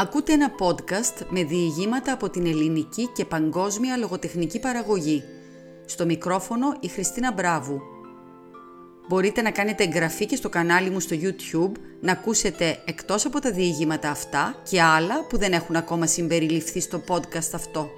Ακούτε 0.00 0.32
ένα 0.32 0.50
podcast 0.58 1.26
με 1.28 1.44
διηγήματα 1.44 2.12
από 2.12 2.30
την 2.30 2.46
ελληνική 2.46 3.08
και 3.14 3.24
παγκόσμια 3.24 3.96
λογοτεχνική 3.96 4.60
παραγωγή. 4.60 5.22
Στο 5.86 6.04
μικρόφωνο 6.04 6.76
η 6.80 6.88
Χριστίνα 6.88 7.32
Μπράβου. 7.32 7.80
Μπορείτε 9.08 9.42
να 9.42 9.50
κάνετε 9.50 9.84
εγγραφή 9.84 10.26
και 10.26 10.36
στο 10.36 10.48
κανάλι 10.48 10.90
μου 10.90 11.00
στο 11.00 11.16
YouTube 11.20 11.72
να 12.00 12.12
ακούσετε 12.12 12.82
εκτός 12.84 13.26
από 13.26 13.40
τα 13.40 13.52
διηγήματα 13.52 14.10
αυτά 14.10 14.62
και 14.70 14.82
άλλα 14.82 15.26
που 15.28 15.38
δεν 15.38 15.52
έχουν 15.52 15.76
ακόμα 15.76 16.06
συμπεριληφθεί 16.06 16.80
στο 16.80 17.02
podcast 17.08 17.50
αυτό. 17.54 17.90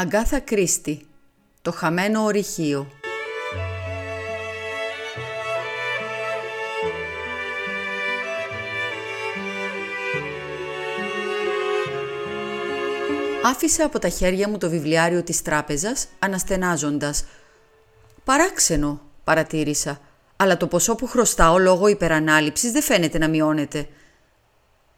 Αγκάθα 0.00 0.40
Κρίστη 0.40 1.06
Το 1.62 1.72
χαμένο 1.72 2.22
ορυχείο 2.22 2.90
Άφησα 13.44 13.84
από 13.84 13.98
τα 13.98 14.08
χέρια 14.08 14.48
μου 14.48 14.58
το 14.58 14.70
βιβλιάριο 14.70 15.22
της 15.22 15.42
τράπεζας, 15.42 16.06
αναστενάζοντας. 16.18 17.24
«Παράξενο», 18.24 19.00
παρατήρησα, 19.24 20.00
«αλλά 20.36 20.56
το 20.56 20.66
ποσό 20.66 20.94
που 20.94 21.06
χρωστάω 21.06 21.58
λόγω 21.58 21.86
υπερανάληψης 21.86 22.72
δεν 22.72 22.82
φαίνεται 22.82 23.18
να 23.18 23.28
μειώνεται». 23.28 23.88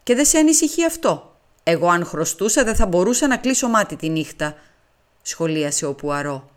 «Και 0.03 0.15
δεν 0.15 0.25
σε 0.25 0.39
ανησυχεί 0.39 0.85
αυτό. 0.85 1.37
Εγώ 1.63 1.89
αν 1.89 2.05
χρωστούσα 2.05 2.65
δεν 2.65 2.75
θα 2.75 2.87
μπορούσα 2.87 3.27
να 3.27 3.37
κλείσω 3.37 3.69
μάτι 3.69 3.97
τη 3.97 4.09
νύχτα», 4.09 4.57
σχολίασε 5.23 5.87
ο 5.87 5.95
Πουαρό. 5.95 6.51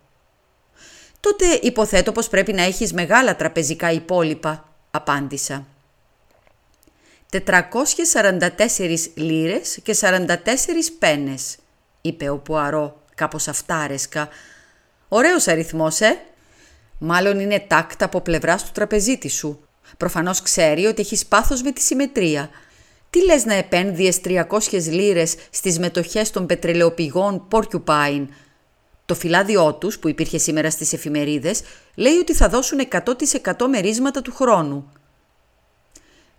«Τότε 1.19 1.45
υποθέτω 1.61 2.11
πως 2.11 2.27
πρέπει 2.27 2.53
να 2.53 2.63
έχεις 2.63 2.94
μεγάλα 2.94 3.35
τραπεζικά 3.35 3.91
υπόλοιπα», 3.91 4.69
απάντησα. 4.91 5.66
«444 7.31 9.11
λίρες 9.13 9.80
και 9.83 9.94
44 9.94 10.91
πένες», 10.99 11.57
είπε 12.02 12.30
ο 12.30 12.38
Πουαρό 12.38 13.02
κάπως 13.16 13.47
αυτάρεσκα. 13.47 14.30
«Ωραίος 15.07 15.47
αριθμός, 15.47 16.00
ε! 16.00 16.19
Μάλλον 16.97 17.39
είναι 17.39 17.59
τάκτα 17.59 18.06
από 18.06 18.22
πλευράς 18.22 18.63
του 18.63 18.72
τραπεζίτη 18.73 19.29
σου. 19.29 19.59
Προφανώς 19.97 20.41
ξέρει 20.41 20.85
ότι 20.85 21.01
έχεις 21.01 21.25
πάθος 21.25 21.62
με 21.62 21.72
τη 21.72 21.81
συμμετρία. 21.81 22.50
Τι 23.09 23.25
λες 23.25 23.45
να 23.45 23.53
επένδυες 23.53 24.19
300 24.22 24.84
λίρες 24.85 25.35
στις 25.50 25.79
μετοχές 25.79 26.31
των 26.31 26.45
πετρελαιοπηγών 26.45 27.47
Porcupine, 27.51 28.25
το 29.05 29.16
φυλάδιό 29.16 29.73
τους, 29.73 29.99
που 29.99 30.07
υπήρχε 30.07 30.38
σήμερα 30.38 30.69
στις 30.69 30.93
εφημερίδες, 30.93 31.61
λέει 31.95 32.17
ότι 32.17 32.33
θα 32.33 32.49
δώσουν 32.49 32.79
100% 32.79 33.67
μερίσματα 33.69 34.21
του 34.21 34.33
χρόνου. 34.33 34.91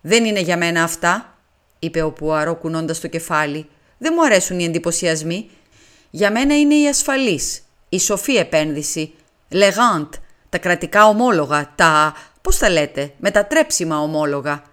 Δεν 0.01 0.25
είναι 0.25 0.39
για 0.39 0.57
μένα 0.57 0.83
αυτά, 0.83 1.37
είπε 1.79 2.01
ο 2.01 2.11
Πουαρό 2.11 2.55
κουνώντας 2.55 2.99
το 2.99 3.07
κεφάλι. 3.07 3.69
Δεν 3.97 4.13
μου 4.15 4.25
αρέσουν 4.25 4.59
οι 4.59 4.63
εντυπωσιασμοί. 4.63 5.49
Για 6.09 6.31
μένα 6.31 6.59
είναι 6.59 6.75
η 6.75 6.87
ασφαλής, 6.87 7.61
η 7.89 7.99
σοφή 7.99 8.35
επένδυση. 8.35 9.13
Λεγάντ, 9.49 10.13
τα 10.49 10.57
κρατικά 10.57 11.07
ομόλογα, 11.07 11.71
τα. 11.75 12.15
Πώς 12.41 12.57
τα 12.57 12.69
λέτε, 12.69 13.13
μετατρέψιμα 13.17 13.99
ομόλογα. 13.99 14.63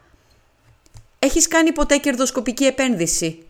Έχεις 1.18 1.48
κάνει 1.48 1.72
ποτέ 1.72 1.96
κερδοσκοπική 1.96 2.64
επένδυση; 2.64 3.46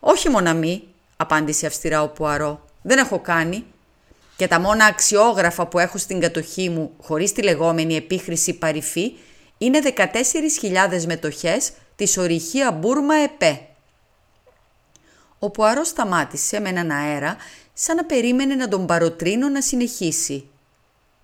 Όχι 0.00 0.28
μοναμή, 0.28 0.82
απάντησε 1.16 1.66
αυστηρά 1.66 2.02
ο 2.02 2.08
Πουαρό. 2.08 2.64
Δεν 2.82 2.98
έχω 2.98 3.18
κάνει. 3.18 3.64
Και 4.36 4.48
τα 4.48 4.60
μόνα 4.60 4.84
αξιόγραφα 4.84 5.66
που 5.66 5.78
έχω 5.78 5.98
στην 5.98 6.20
κατοχή 6.20 6.68
μου 6.68 6.90
χωρίς 7.00 7.32
τη 7.32 7.42
λεγόμενη 7.42 7.96
επίχρηση 7.96 8.52
παρυφή 8.52 9.12
είναι 9.58 9.80
14.000 10.90 11.04
μετοχές 11.06 11.72
της 11.96 12.16
ορυχία 12.16 12.72
Μπούρμα 12.72 13.14
ΕΠΕ. 13.14 13.66
Ο 15.38 15.50
Πουαρό 15.50 15.84
σταμάτησε 15.84 16.60
με 16.60 16.68
έναν 16.68 16.90
αέρα 16.90 17.36
σαν 17.72 17.96
να 17.96 18.04
περίμενε 18.04 18.54
να 18.54 18.68
τον 18.68 18.86
παροτρύνω 18.86 19.48
να 19.48 19.60
συνεχίσει. 19.60 20.48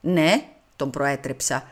«Ναι», 0.01 0.43
τον 0.77 0.91
προέτρεψα. 0.91 1.69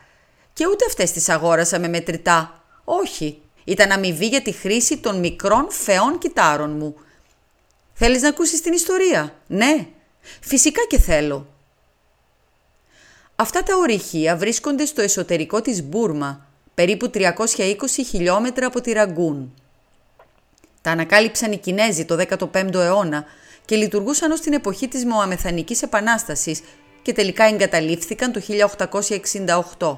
«Και 0.53 0.67
ούτε 0.67 0.85
αυτές 0.85 1.11
τις 1.11 1.29
αγόρασα 1.29 1.79
με 1.79 1.87
μετρητά. 1.87 2.63
Όχι, 2.83 3.41
ήταν 3.63 3.91
αμοιβή 3.91 4.27
για 4.27 4.41
τη 4.41 4.51
χρήση 4.51 4.97
των 4.97 5.19
μικρών 5.19 5.67
φαιών 5.69 6.17
κιτάρων 6.17 6.71
μου 6.77 6.95
Θέλεις 7.99 8.21
να 8.21 8.29
ακούσεις 8.29 8.61
την 8.61 8.73
ιστορία; 8.73 9.35
Ναι, 9.47 9.87
φυσικά 10.39 10.81
και 10.87 10.99
θέλω. 10.99 11.47
Αυτά 13.35 13.63
τα 13.63 13.77
ορυχεία 13.77 14.37
βρίσκονται 14.37 14.85
στο 14.85 15.01
εσωτερικό 15.01 15.61
της 15.61 15.83
Μπούρμα, 15.83 16.45
περίπου 16.73 17.09
320 17.13 17.25
χιλιόμετρα 18.07 18.67
από 18.67 18.81
τη 18.81 18.91
Ραγκούν. 18.91 19.53
Τα 20.81 20.91
ανακάλυψαν 20.91 21.51
οι 21.51 21.57
Κινέζοι 21.57 22.05
το 22.05 22.25
15ο 22.29 22.73
αιώνα 22.73 23.25
και 23.65 23.75
λειτουργούσαν 23.75 24.31
ως 24.31 24.39
την 24.39 24.53
εποχή 24.53 24.87
της 24.87 25.05
Μοαμεθανικής 25.05 25.81
Επανάστασης 25.81 26.61
και 27.01 27.13
τελικά 27.13 27.43
εγκαταλείφθηκαν 27.43 28.31
το 28.31 28.41
1868. 29.77 29.97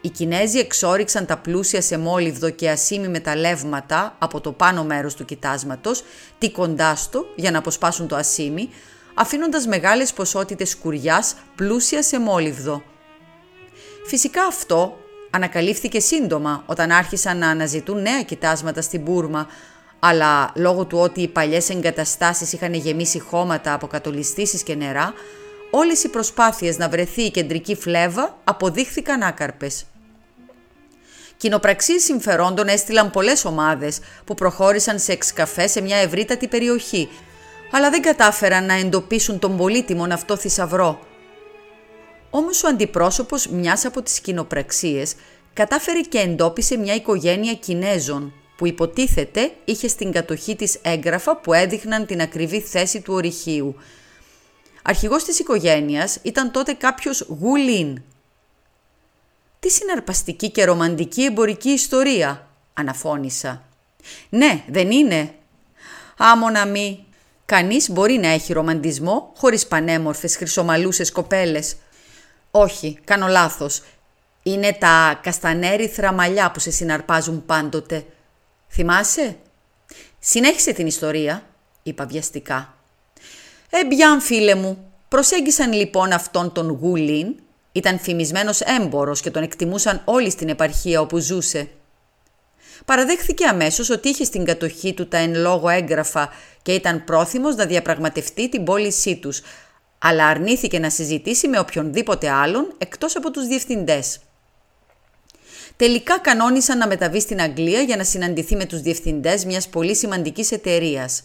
Οι 0.00 0.08
Κινέζοι 0.08 0.58
εξόριξαν 0.58 1.26
τα 1.26 1.36
πλούσια 1.36 1.80
σε 1.80 1.98
μόλιβδο 1.98 2.50
και 2.50 2.70
ασίμι 2.70 3.08
μεταλλεύματα 3.08 4.16
από 4.18 4.40
το 4.40 4.52
πάνω 4.52 4.84
μέρος 4.84 5.14
του 5.14 5.24
κοιτάσματος, 5.24 6.04
τι 6.38 6.50
κοντά 6.50 6.96
στο 6.96 7.26
για 7.34 7.50
να 7.50 7.58
αποσπάσουν 7.58 8.08
το 8.08 8.16
ασίμι, 8.16 8.68
αφήνοντας 9.14 9.66
μεγάλες 9.66 10.12
ποσότητες 10.12 10.70
σκουριάς 10.70 11.34
πλούσια 11.54 12.02
σε 12.02 12.20
μόλιβδο. 12.20 12.82
Φυσικά 14.06 14.44
αυτό 14.44 14.96
ανακαλύφθηκε 15.30 16.00
σύντομα 16.00 16.62
όταν 16.66 16.90
άρχισαν 16.90 17.38
να 17.38 17.48
αναζητούν 17.48 18.02
νέα 18.02 18.22
κοιτάσματα 18.22 18.82
στην 18.82 19.00
Μπούρμα, 19.00 19.46
αλλά 19.98 20.52
λόγω 20.54 20.84
του 20.84 20.98
ότι 20.98 21.22
οι 21.22 21.28
παλιές 21.28 21.70
εγκαταστάσεις 21.70 22.52
είχαν 22.52 22.74
γεμίσει 22.74 23.18
χώματα 23.18 23.72
από 23.72 23.86
κατολιστήσεις 23.86 24.62
και 24.62 24.74
νερά, 24.74 25.12
όλες 25.70 26.04
οι 26.04 26.08
προσπάθειες 26.08 26.78
να 26.78 26.88
βρεθεί 26.88 27.22
η 27.22 27.30
κεντρική 27.30 27.74
φλέβα 27.74 28.38
αποδείχθηκαν 28.44 29.22
άκαρπες. 29.22 29.84
Κοινοπραξίες 31.36 32.02
συμφερόντων 32.04 32.68
έστειλαν 32.68 33.10
πολλές 33.10 33.44
ομάδες 33.44 33.98
που 34.24 34.34
προχώρησαν 34.34 34.98
σε 34.98 35.12
εξκαφέ 35.12 35.66
σε 35.66 35.80
μια 35.80 35.96
ευρύτατη 35.96 36.48
περιοχή, 36.48 37.08
αλλά 37.70 37.90
δεν 37.90 38.02
κατάφεραν 38.02 38.64
να 38.64 38.74
εντοπίσουν 38.74 39.38
τον 39.38 39.56
πολύτιμον 39.56 40.12
αυτό 40.12 40.36
θησαυρό. 40.36 41.00
Όμως 42.30 42.64
ο 42.64 42.68
αντιπρόσωπος 42.68 43.46
μιας 43.46 43.84
από 43.84 44.02
τις 44.02 44.20
κοινοπραξίες 44.20 45.14
κατάφερε 45.52 46.00
και 46.00 46.18
εντόπισε 46.18 46.76
μια 46.76 46.94
οικογένεια 46.94 47.54
Κινέζων 47.54 48.32
που 48.56 48.66
υποτίθεται 48.66 49.52
είχε 49.64 49.88
στην 49.88 50.12
κατοχή 50.12 50.56
της 50.56 50.78
έγγραφα 50.82 51.36
που 51.36 51.52
έδειχναν 51.52 52.06
την 52.06 52.20
ακριβή 52.20 52.60
θέση 52.60 53.00
του 53.00 53.14
ορυχείου– 53.14 53.74
Αρχηγός 54.82 55.24
της 55.24 55.38
οικογένειας 55.38 56.18
ήταν 56.22 56.50
τότε 56.50 56.72
κάποιος 56.72 57.20
Γουλίν. 57.20 58.02
«Τι 59.60 59.70
συναρπαστική 59.70 60.50
και 60.50 60.64
ρομαντική 60.64 61.24
εμπορική 61.24 61.68
ιστορία», 61.68 62.48
αναφώνησα. 62.74 63.62
«Ναι, 64.28 64.64
δεν 64.68 64.90
είναι». 64.90 65.34
«Άμονα 66.16 66.66
μη. 66.66 67.06
Κανείς 67.44 67.90
μπορεί 67.90 68.18
να 68.18 68.28
έχει 68.28 68.52
ρομαντισμό 68.52 69.32
χωρίς 69.36 69.66
πανέμορφες 69.66 70.36
χρυσομαλούσες 70.36 71.12
κοπέλες». 71.12 71.76
«Όχι, 72.50 72.98
κάνω 73.04 73.26
λάθος. 73.26 73.82
Είναι 74.42 74.72
τα 74.72 75.20
καστανέριθρα 75.22 76.12
μαλλιά 76.12 76.50
που 76.50 76.58
σε 76.58 76.70
συναρπάζουν 76.70 77.46
πάντοτε. 77.46 78.06
Θυμάσαι» 78.68 79.36
«Συνέχισε 80.18 80.72
την 80.72 80.86
ιστορία», 80.86 81.46
είπα 81.82 82.06
βιαστικά. 82.06 82.77
«Ε, 83.70 84.20
φίλε 84.20 84.54
μου». 84.54 84.92
Προσέγγισαν 85.08 85.72
λοιπόν 85.72 86.12
αυτόν 86.12 86.52
τον 86.52 86.70
Γουλίν, 86.70 87.34
ήταν 87.72 87.98
φημισμένος 87.98 88.60
έμπορος 88.60 89.20
και 89.20 89.30
τον 89.30 89.42
εκτιμούσαν 89.42 90.02
όλοι 90.04 90.30
στην 90.30 90.48
επαρχία 90.48 91.00
όπου 91.00 91.18
ζούσε. 91.18 91.68
Παραδέχθηκε 92.84 93.46
αμέσως 93.46 93.90
ότι 93.90 94.08
είχε 94.08 94.24
στην 94.24 94.44
κατοχή 94.44 94.94
του 94.94 95.08
τα 95.08 95.16
εν 95.16 95.34
λόγω 95.34 95.68
έγγραφα 95.68 96.32
και 96.62 96.72
ήταν 96.72 97.04
πρόθυμος 97.04 97.54
να 97.54 97.66
διαπραγματευτεί 97.66 98.48
την 98.48 98.64
πώλησή 98.64 99.16
τους, 99.16 99.42
αλλά 99.98 100.26
αρνήθηκε 100.26 100.78
να 100.78 100.90
συζητήσει 100.90 101.48
με 101.48 101.58
οποιονδήποτε 101.58 102.30
άλλον 102.30 102.74
εκτός 102.78 103.16
από 103.16 103.30
τους 103.30 103.46
διευθυντές. 103.46 104.18
Τελικά 105.76 106.18
κανόνισαν 106.18 106.78
να 106.78 106.86
μεταβεί 106.86 107.20
στην 107.20 107.40
Αγγλία 107.40 107.80
για 107.80 107.96
να 107.96 108.04
συναντηθεί 108.04 108.56
με 108.56 108.64
τους 108.64 108.80
διευθυντές 108.80 109.44
μιας 109.44 109.68
πολύ 109.68 109.96
σημαντικής 109.96 110.52
εταιρείας. 110.52 111.24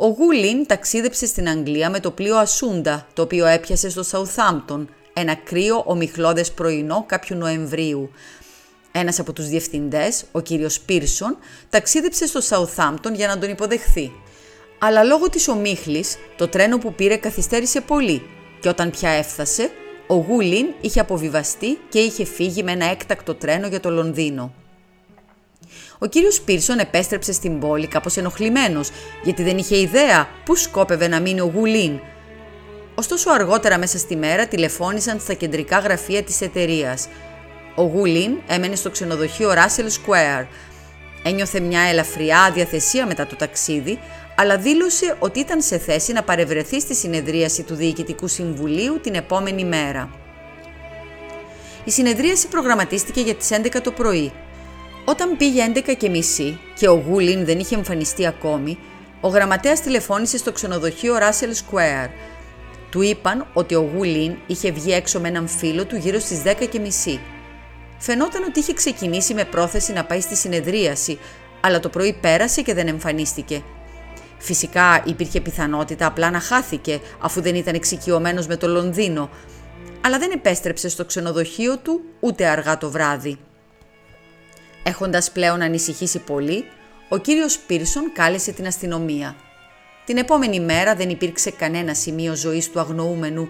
Ο 0.00 0.06
Γουλίν 0.06 0.66
ταξίδεψε 0.66 1.26
στην 1.26 1.48
Αγγλία 1.48 1.90
με 1.90 2.00
το 2.00 2.10
πλοίο 2.10 2.36
Ασούντα, 2.36 3.06
το 3.12 3.22
οποίο 3.22 3.46
έπιασε 3.46 3.90
στο 3.90 4.02
Σαουθάμπτον, 4.02 4.88
ένα 5.12 5.34
κρύο 5.34 5.82
ομιχλώδες 5.86 6.52
πρωινό 6.52 7.04
κάποιου 7.08 7.36
Νοεμβρίου. 7.36 8.10
Ένας 8.92 9.18
από 9.18 9.32
τους 9.32 9.48
διευθυντές, 9.48 10.24
ο 10.32 10.40
κύριος 10.40 10.80
Πίρσον, 10.80 11.36
ταξίδεψε 11.70 12.26
στο 12.26 12.40
Σαουθάμπτον 12.40 13.14
για 13.14 13.26
να 13.26 13.38
τον 13.38 13.50
υποδεχθεί. 13.50 14.12
Αλλά 14.78 15.04
λόγω 15.04 15.28
της 15.28 15.48
ομίχλης, 15.48 16.16
το 16.36 16.48
τρένο 16.48 16.78
που 16.78 16.94
πήρε 16.94 17.16
καθυστέρησε 17.16 17.80
πολύ 17.80 18.22
και 18.60 18.68
όταν 18.68 18.90
πια 18.90 19.10
έφτασε, 19.10 19.70
ο 20.06 20.14
Γουλίν 20.14 20.66
είχε 20.80 21.00
αποβιβαστεί 21.00 21.78
και 21.88 21.98
είχε 21.98 22.24
φύγει 22.24 22.62
με 22.62 22.72
ένα 22.72 22.84
έκτακτο 22.84 23.34
τρένο 23.34 23.66
για 23.66 23.80
το 23.80 23.90
Λονδίνο. 23.90 24.52
Ο 25.98 26.06
κύριος 26.06 26.40
Πίρσον 26.40 26.78
επέστρεψε 26.78 27.32
στην 27.32 27.58
πόλη 27.58 27.86
κάπως 27.86 28.16
ενοχλημένος, 28.16 28.90
γιατί 29.22 29.42
δεν 29.42 29.58
είχε 29.58 29.76
ιδέα 29.76 30.28
πού 30.44 30.56
σκόπευε 30.56 31.08
να 31.08 31.20
μείνει 31.20 31.40
ο 31.40 31.52
Γουλίν. 31.54 32.00
Ωστόσο 32.94 33.30
αργότερα 33.30 33.78
μέσα 33.78 33.98
στη 33.98 34.16
μέρα 34.16 34.46
τηλεφώνησαν 34.46 35.20
στα 35.20 35.34
κεντρικά 35.34 35.78
γραφεία 35.78 36.22
της 36.22 36.40
εταιρείας. 36.40 37.08
Ο 37.74 37.82
Γουλίν 37.82 38.38
έμενε 38.48 38.74
στο 38.74 38.90
ξενοδοχείο 38.90 39.52
Russell 39.52 39.86
Square. 39.86 40.46
Ένιωθε 41.22 41.60
μια 41.60 41.80
ελαφριά 41.80 42.50
διαθεσία 42.54 43.06
μετά 43.06 43.26
το 43.26 43.36
ταξίδι, 43.36 43.98
αλλά 44.36 44.56
δήλωσε 44.56 45.16
ότι 45.18 45.40
ήταν 45.40 45.62
σε 45.62 45.78
θέση 45.78 46.12
να 46.12 46.22
παρευρεθεί 46.22 46.80
στη 46.80 46.94
συνεδρίαση 46.94 47.62
του 47.62 47.74
Διοικητικού 47.74 48.28
Συμβουλίου 48.28 49.00
την 49.00 49.14
επόμενη 49.14 49.64
μέρα. 49.64 50.10
Η 51.84 51.90
συνεδρίαση 51.90 52.48
προγραμματίστηκε 52.48 53.20
για 53.20 53.34
τις 53.34 53.48
11 53.50 53.80
το 53.82 53.90
πρωί. 53.90 54.32
Όταν 55.08 55.36
πήγε 55.36 55.72
11 55.74 55.94
και 55.98 56.08
μισή 56.08 56.58
και 56.74 56.88
ο 56.88 56.94
Γούλιν 56.94 57.44
δεν 57.44 57.58
είχε 57.58 57.74
εμφανιστεί 57.74 58.26
ακόμη, 58.26 58.78
ο 59.20 59.28
γραμματέας 59.28 59.80
τηλεφώνησε 59.80 60.38
στο 60.38 60.52
ξενοδοχείο 60.52 61.14
Russell 61.16 61.74
Square. 61.74 62.10
Του 62.90 63.02
είπαν 63.02 63.46
ότι 63.52 63.74
ο 63.74 63.90
Γούλιν 63.94 64.36
είχε 64.46 64.70
βγει 64.70 64.92
έξω 64.92 65.20
με 65.20 65.28
έναν 65.28 65.48
φίλο 65.48 65.84
του 65.84 65.96
γύρω 65.96 66.18
στις 66.18 66.42
10 66.44 66.68
και 66.70 66.78
μισή. 66.78 67.20
Φαινόταν 67.98 68.42
ότι 68.42 68.58
είχε 68.58 68.72
ξεκινήσει 68.72 69.34
με 69.34 69.44
πρόθεση 69.44 69.92
να 69.92 70.04
πάει 70.04 70.20
στη 70.20 70.36
συνεδρίαση, 70.36 71.18
αλλά 71.60 71.80
το 71.80 71.88
πρωί 71.88 72.18
πέρασε 72.20 72.62
και 72.62 72.74
δεν 72.74 72.88
εμφανίστηκε– 72.88 73.62
Φυσικά 74.38 75.02
υπήρχε 75.04 75.40
πιθανότητα 75.40 76.06
απλά 76.06 76.30
να 76.30 76.40
χάθηκε 76.40 77.00
αφού 77.18 77.40
δεν 77.40 77.54
ήταν 77.54 77.74
εξοικειωμένος 77.74 78.46
με 78.46 78.56
το 78.56 78.68
Λονδίνο, 78.68 79.30
αλλά 80.00 80.18
δεν 80.18 80.30
επέστρεψε 80.30 80.88
στο 80.88 81.04
ξενοδοχείο 81.04 81.78
του 81.78 82.00
ούτε 82.20 82.46
αργά 82.46 82.78
το 82.78 82.90
βράδυ. 82.90 83.38
Έχοντας 85.00 85.32
πλέον 85.32 85.62
ανησυχήσει 85.62 86.18
πολύ, 86.18 86.64
ο 87.08 87.18
κύριος 87.18 87.58
Πίρσον 87.58 88.12
κάλεσε 88.12 88.52
την 88.52 88.66
αστυνομία. 88.66 89.36
Την 90.04 90.16
επόμενη 90.16 90.60
μέρα 90.60 90.94
δεν 90.94 91.10
υπήρξε 91.10 91.50
κανένα 91.50 91.94
σημείο 91.94 92.34
ζωής 92.34 92.70
του 92.70 92.80
αγνοούμενου, 92.80 93.48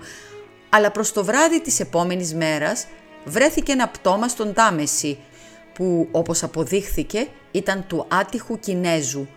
αλλά 0.69 0.91
προς 0.91 1.13
το 1.13 1.25
βράδυ 1.25 1.61
της 1.61 1.81
επόμενης 1.81 2.35
μέρας 2.35 2.87
βρέθηκε 3.25 3.73
ένα 3.73 3.89
πτώμα 3.89 4.29
στον 4.29 4.53
Τάμεση, 4.53 5.19
που 5.75 6.09
όπως 6.11 6.43
αποδείχθηκε 6.43 7.27
ήταν 7.51 7.85
του 7.87 8.07
άτυχου 8.09 8.59
Κινέζου, 8.59 9.29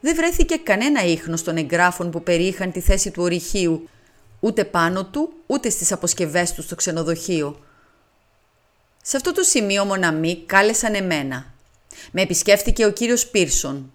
δεν 0.00 0.14
βρέθηκε 0.16 0.56
κανένα 0.56 1.04
ίχνος 1.04 1.42
των 1.42 1.56
εγγράφων 1.56 2.10
που 2.10 2.22
περιείχαν 2.22 2.72
τη 2.72 2.80
θέση 2.80 3.10
του 3.10 3.22
ορυχείου, 3.22 3.88
ούτε 4.40 4.64
πάνω 4.64 5.04
του, 5.04 5.32
ούτε 5.46 5.70
στις 5.70 5.92
αποσκευές 5.92 6.52
του 6.52 6.62
στο 6.62 6.74
ξενοδοχείο. 6.74 7.58
Σε 9.02 9.16
αυτό 9.16 9.32
το 9.32 9.42
σημείο 9.42 9.84
μοναμή 9.84 10.42
κάλεσαν 10.46 10.94
εμένα. 10.94 11.54
Με 12.10 12.22
επισκέφθηκε 12.22 12.84
ο 12.84 12.92
κύριος 12.92 13.26
Πίρσον. 13.26 13.92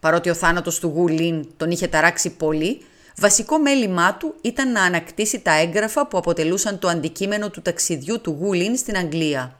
Παρότι 0.00 0.30
ο 0.30 0.34
θάνατος 0.34 0.78
του 0.78 0.88
Γουλίν 0.88 1.48
τον 1.56 1.70
είχε 1.70 1.88
ταράξει 1.88 2.30
πολύ, 2.30 2.84
βασικό 3.16 3.58
μέλημά 3.58 4.14
του 4.14 4.34
ήταν 4.40 4.72
να 4.72 4.82
ανακτήσει 4.82 5.40
τα 5.40 5.52
έγγραφα 5.52 6.06
που 6.06 6.18
αποτελούσαν 6.18 6.78
το 6.78 6.88
αντικείμενο 6.88 7.50
του 7.50 7.62
ταξιδιού 7.62 8.20
του 8.20 8.36
Γουλίν 8.40 8.76
στην 8.76 8.96
Αγγλία. 8.96 9.58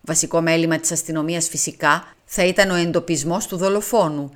Βασικό 0.00 0.40
μέλημα 0.40 0.78
της 0.78 0.92
αστυνομίας 0.92 1.48
φυσικά 1.48 2.14
θα 2.24 2.44
ήταν 2.44 2.70
ο 2.70 2.74
εντοπισμός 2.74 3.46
του 3.46 3.56
δολοφόνου 3.56 4.30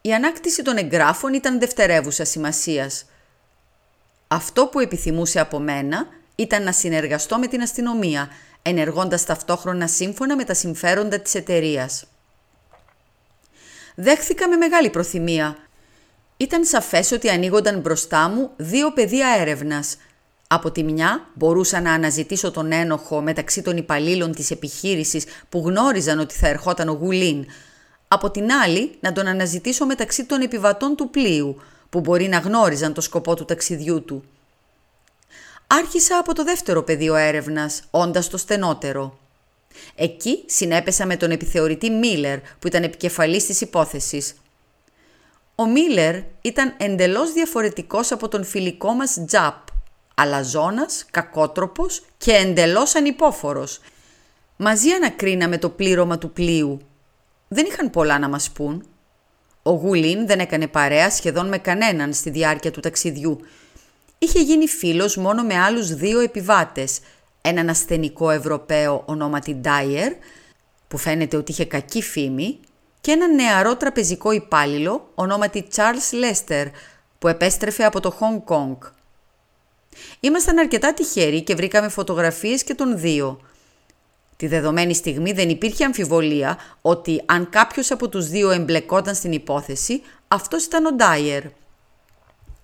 η 0.00 0.14
ανάκτηση 0.14 0.62
των 0.62 0.76
εγγράφων 0.76 1.32
ήταν 1.32 1.58
δευτερεύουσα 1.58 2.24
σημασίας. 2.24 3.04
Αυτό 4.28 4.66
που 4.66 4.80
επιθυμούσε 4.80 5.40
από 5.40 5.58
μένα 5.58 6.06
ήταν 6.34 6.62
να 6.62 6.72
συνεργαστώ 6.72 7.38
με 7.38 7.46
την 7.46 7.62
αστυνομία, 7.62 8.28
ενεργώντας 8.62 9.24
ταυτόχρονα 9.24 9.86
σύμφωνα 9.86 10.36
με 10.36 10.44
τα 10.44 10.54
συμφέροντα 10.54 11.20
της 11.20 11.34
εταιρείας. 11.34 12.04
Δέχθηκα 13.94 14.48
με 14.48 14.56
μεγάλη 14.56 14.90
προθυμία. 14.90 15.56
Ήταν 16.36 16.64
σαφές 16.64 17.12
ότι 17.12 17.28
ανοίγονταν 17.28 17.80
μπροστά 17.80 18.28
μου 18.28 18.50
δύο 18.56 18.92
πεδία 18.92 19.28
έρευνας. 19.38 19.96
Από 20.46 20.70
τη 20.70 20.82
μια 20.82 21.26
μπορούσα 21.34 21.80
να 21.80 21.92
αναζητήσω 21.92 22.50
τον 22.50 22.72
ένοχο 22.72 23.20
μεταξύ 23.20 23.62
των 23.62 23.76
υπαλλήλων 23.76 24.32
της 24.32 24.50
επιχείρησης 24.50 25.24
που 25.48 25.62
γνώριζαν 25.64 26.18
ότι 26.18 26.34
θα 26.34 26.48
ερχόταν 26.48 26.88
ο 26.88 26.92
Γουλίν, 26.92 27.46
από 28.08 28.30
την 28.30 28.52
άλλη, 28.52 28.90
να 29.00 29.12
τον 29.12 29.26
αναζητήσω 29.26 29.86
μεταξύ 29.86 30.24
των 30.24 30.40
επιβατών 30.40 30.96
του 30.96 31.10
πλοίου, 31.10 31.60
που 31.90 32.00
μπορεί 32.00 32.28
να 32.28 32.38
γνώριζαν 32.38 32.92
το 32.92 33.00
σκοπό 33.00 33.34
του 33.34 33.44
ταξιδιού 33.44 34.04
του. 34.04 34.24
Άρχισα 35.70 36.18
από 36.18 36.34
το 36.34 36.44
δεύτερο 36.44 36.82
πεδίο 36.82 37.14
έρευνας, 37.14 37.82
όντας 37.90 38.28
το 38.28 38.36
στενότερο. 38.36 39.18
Εκεί 39.94 40.44
συνέπεσα 40.46 41.06
με 41.06 41.16
τον 41.16 41.30
επιθεωρητή 41.30 41.90
Μίλλερ, 41.90 42.38
που 42.38 42.66
ήταν 42.66 42.82
επικεφαλής 42.82 43.46
της 43.46 43.60
υπόθεσης. 43.60 44.34
Ο 45.54 45.66
Μίλλερ 45.66 46.16
ήταν 46.40 46.74
εντελώς 46.78 47.32
διαφορετικός 47.32 48.12
από 48.12 48.28
τον 48.28 48.44
φιλικό 48.44 48.92
μας 48.92 49.24
Τζαπ, 49.26 49.66
αλαζόνας, 50.14 51.04
κακότροπος 51.10 52.04
και 52.18 52.32
εντελώς 52.32 52.94
ανυπόφορος. 52.94 53.80
Μαζί 54.56 54.90
ανακρίναμε 54.90 55.58
το 55.58 55.68
πλήρωμα 55.68 56.18
του 56.18 56.32
πλοίου 56.32 56.80
δεν 57.48 57.66
είχαν 57.66 57.90
πολλά 57.90 58.18
να 58.18 58.28
μας 58.28 58.50
πούν. 58.50 58.86
Ο 59.62 59.70
Γουλίν 59.70 60.26
δεν 60.26 60.40
έκανε 60.40 60.66
παρέα 60.66 61.10
σχεδόν 61.10 61.48
με 61.48 61.58
κανέναν 61.58 62.12
στη 62.12 62.30
διάρκεια 62.30 62.70
του 62.70 62.80
ταξιδιού. 62.80 63.40
Είχε 64.18 64.40
γίνει 64.40 64.66
φίλος 64.66 65.16
μόνο 65.16 65.42
με 65.42 65.58
άλλους 65.58 65.94
δύο 65.94 66.20
επιβάτες, 66.20 67.00
έναν 67.40 67.68
ασθενικό 67.68 68.30
Ευρωπαίο 68.30 69.02
ονόματι 69.06 69.54
Ντάιερ, 69.54 70.12
που 70.88 70.98
φαίνεται 70.98 71.36
ότι 71.36 71.50
είχε 71.50 71.64
κακή 71.64 72.02
φήμη, 72.02 72.60
και 73.00 73.10
έναν 73.10 73.34
νεαρό 73.34 73.76
τραπεζικό 73.76 74.32
υπάλληλο 74.32 75.10
ονόματι 75.14 75.66
Charles 75.74 76.14
Lester, 76.24 76.70
που 77.18 77.28
επέστρεφε 77.28 77.84
από 77.84 78.00
το 78.00 78.10
Χονγκ 78.10 78.40
Κόνγκ. 78.44 78.76
Ήμασταν 80.20 80.58
αρκετά 80.58 80.94
τυχεροί 80.94 81.42
και 81.42 81.54
βρήκαμε 81.54 81.88
φωτογραφίες 81.88 82.64
και 82.64 82.74
των 82.74 82.98
δύο– 82.98 83.40
Τη 84.38 84.46
δεδομένη 84.46 84.94
στιγμή 84.94 85.32
δεν 85.32 85.48
υπήρχε 85.48 85.84
αμφιβολία 85.84 86.58
ότι 86.82 87.22
αν 87.26 87.50
κάποιος 87.50 87.90
από 87.90 88.08
τους 88.08 88.28
δύο 88.28 88.50
εμπλεκόταν 88.50 89.14
στην 89.14 89.32
υπόθεση, 89.32 90.02
αυτός 90.28 90.64
ήταν 90.64 90.86
ο 90.86 90.92
Ντάιερ. 90.92 91.42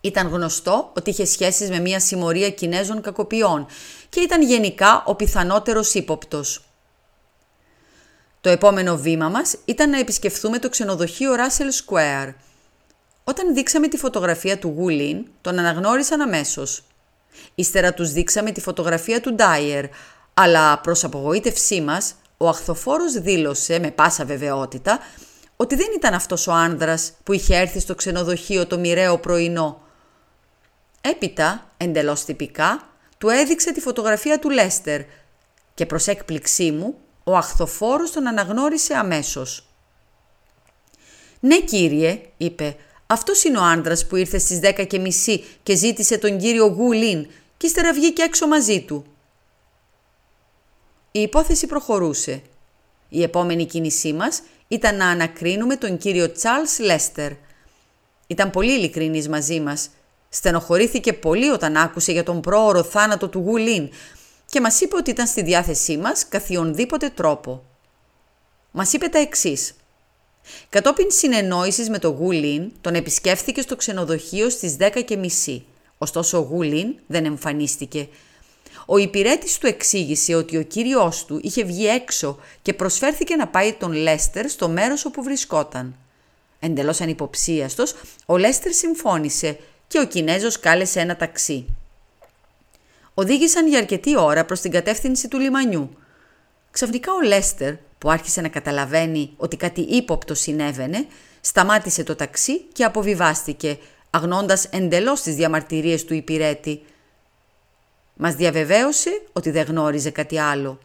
Ήταν 0.05 0.29
γνωστό 0.29 0.91
ότι 0.97 1.11
είχε 1.11 1.25
σχέσεις 1.25 1.71
με 1.71 1.79
μια 1.79 2.01
συμμορία 2.01 2.51
Κινέζων 2.51 3.01
κακοποιών 3.01 3.67
και 4.09 4.21
ήταν 4.21 4.43
γενικά 4.43 5.03
ο 5.07 5.15
πιθανότερος 5.15 5.95
ύποπτος. 5.95 6.65
Το 8.41 8.49
επόμενο 8.49 8.97
βήμα 8.97 9.29
μας 9.29 9.57
ήταν 9.65 9.91
να 9.91 9.99
επισκεφθούμε 9.99 10.59
το 10.59 10.69
ξενοδοχείο 10.69 11.33
Russell 11.35 11.93
Square. 11.93 12.35
Όταν 13.25 13.55
δείξαμε 13.55 13.89
τη 13.89 13.97
φωτογραφία 13.97 14.59
του 14.59 14.75
Γουλίν, 14.77 15.27
τον 15.41 15.59
αναγνώρισαν 15.59 16.21
αμέσως. 16.21 16.85
Ύστερα 17.55 17.95
τους 17.95 18.13
δείξαμε 18.13 18.51
τη 18.51 18.61
φωτογραφία 18.61 19.21
του 19.21 19.35
Ντάιερ, 19.35 19.85
αλλά 20.35 20.79
προς 20.79 21.05
απογοήτευσή 21.05 21.81
μας, 21.81 22.15
ο 22.37 22.49
αχθοφόρος 22.49 23.13
δήλωσε 23.13 23.79
με 23.79 23.91
πάσα 23.91 24.25
βεβαιότητα 24.25 24.99
ότι 25.57 25.75
δεν 25.75 25.89
ήταν 25.97 26.15
αυτός 26.15 26.47
ο 26.47 26.53
άνδρας 26.53 27.13
που 27.23 27.33
είχε 27.33 27.57
έρθει 27.57 27.81
στο 27.81 27.95
ξενοδοχείο 27.95 28.67
το 28.67 28.79
μοιραίο 28.79 29.19
πρωινό. 29.19 29.83
Έπειτα, 31.07 31.71
εντελώς 31.77 32.25
τυπικά, 32.25 32.89
του 33.19 33.29
έδειξε 33.29 33.73
τη 33.73 33.81
φωτογραφία 33.81 34.39
του 34.39 34.51
Λέστερ 34.51 35.01
και 35.75 35.87
προς 35.87 36.07
έκπληξή 36.07 36.71
μου, 36.71 36.99
ο 37.25 37.37
αχθοφόρος 37.37 38.11
τον 38.11 38.27
αναγνώρισε 38.27 38.95
αμέσως. 38.95 39.67
«Ναι 41.41 41.61
κύριε», 41.61 42.21
είπε, 42.37 42.77
«αυτός 43.07 43.45
είναι 43.45 43.59
ο 43.59 43.63
άνδρας 43.63 44.07
που 44.07 44.17
ήρθε 44.17 44.39
στις 44.39 44.59
δέκα 44.59 44.85
και 44.85 44.99
μισή 44.99 45.45
και 45.63 45.75
ζήτησε 45.75 46.19
τον 46.19 46.39
κύριο 46.39 46.67
Γουλίν 46.67 47.27
και 47.57 47.67
ύστερα 47.67 47.93
βγήκε 47.93 48.23
έξω 48.23 48.47
μαζί 48.47 48.83
του». 48.83 49.05
Η 51.11 51.21
υπόθεση 51.21 51.67
προχωρούσε. 51.67 52.43
Η 53.09 53.23
επόμενη 53.23 53.67
κίνησή 53.67 54.13
μας 54.13 54.43
ήταν 54.69 54.97
να 54.97 55.09
ανακρίνουμε 55.09 55.77
τον 55.77 55.99
κύριο 55.99 56.33
Τσάρλς 56.33 56.79
Λέστερ. 56.79 57.33
Ήταν 58.27 58.51
πολύ 58.51 58.73
ειλικρινής 58.73 59.29
μαζί 59.29 59.61
μας. 59.61 59.91
Στενοχωρήθηκε 60.35 61.12
πολύ 61.12 61.50
όταν 61.50 61.76
άκουσε 61.76 62.12
για 62.12 62.23
τον 62.23 62.41
πρόωρο 62.41 62.83
θάνατο 62.83 63.29
του 63.29 63.38
Γουλίν 63.38 63.88
και 64.47 64.61
μας 64.61 64.81
είπε 64.81 64.97
ότι 64.97 65.11
ήταν 65.11 65.26
στη 65.26 65.43
διάθεσή 65.43 65.97
μας 65.97 66.29
καθιονδήποτε 66.29 67.09
τρόπο. 67.09 67.64
Μας 68.71 68.93
είπε 68.93 69.07
τα 69.09 69.19
εξής. 69.19 69.75
Κατόπιν 70.69 71.11
συνεννόησης 71.11 71.88
με 71.88 71.99
τον 71.99 72.14
Γουλίν, 72.14 72.73
τον 72.81 72.95
επισκέφθηκε 72.95 73.61
στο 73.61 73.76
ξενοδοχείο 73.76 74.50
στις 74.50 74.76
10.30. 74.79 75.61
Ωστόσο 75.99 76.38
ο 76.38 76.41
Γουλίν 76.41 76.95
δεν 77.07 77.25
εμφανίστηκε. 77.25 78.09
Ο 78.87 78.99
υπηρέτης 78.99 79.59
του 79.59 79.67
εξήγησε 79.67 80.35
ότι 80.35 80.57
ο 80.57 80.62
κύριος 80.62 81.25
του 81.25 81.41
είχε 81.43 81.64
βγει 81.64 81.87
έξω 81.87 82.38
και 82.62 82.75
προσφέρθηκε 82.75 83.37
να 83.37 83.49
πάει 83.49 83.73
τον 83.73 83.93
Λέστερ 83.93 84.49
στο 84.49 84.69
μέρος 84.69 85.05
όπου 85.05 85.23
βρισκόταν. 85.23 85.97
Εντελώς 86.61 87.00
ανυποψίαστος, 87.00 87.95
ο 88.26 88.37
Λέστερ 88.37 88.73
συμφώνησε 88.73 89.59
και 89.87 89.99
ο 89.99 90.07
Κινέζος 90.07 90.61
κάλεσε 90.61 91.00
ένα 91.00 91.17
ταξί. 91.17 91.67
Οδήγησαν 93.14 93.69
για 93.69 93.79
αρκετή 93.79 94.19
ώρα 94.19 94.45
προς 94.45 94.61
την 94.61 94.71
κατεύθυνση 94.71 95.29
του 95.29 95.38
λιμανιού. 95.38 95.97
Ξαφνικά 96.71 97.12
ο 97.12 97.21
Λέστερ, 97.21 97.75
που 97.99 98.11
άρχισε 98.11 98.41
να 98.41 98.49
καταλαβαίνει 98.49 99.35
ότι 99.37 99.57
κάτι 99.57 99.81
ύποπτο 99.81 100.35
συνέβαινε, 100.35 101.07
σταμάτησε 101.41 102.03
το 102.03 102.17
ταξί 102.17 102.61
και 102.61 102.85
αποβιβάστηκε, 102.85 103.79
αγνώντας 104.11 104.64
εντελώς 104.64 105.23
τις 105.23 105.35
διαμαρτυρίες 105.35 106.05
του 106.05 106.14
υπηρέτη. 106.14 106.83
Μας 108.14 108.35
διαβεβαίωσε 108.35 109.23
ότι 109.33 109.50
δεν 109.50 109.67
γνώριζε 109.67 110.11
κάτι 110.11 110.38
άλλο. 110.38 110.79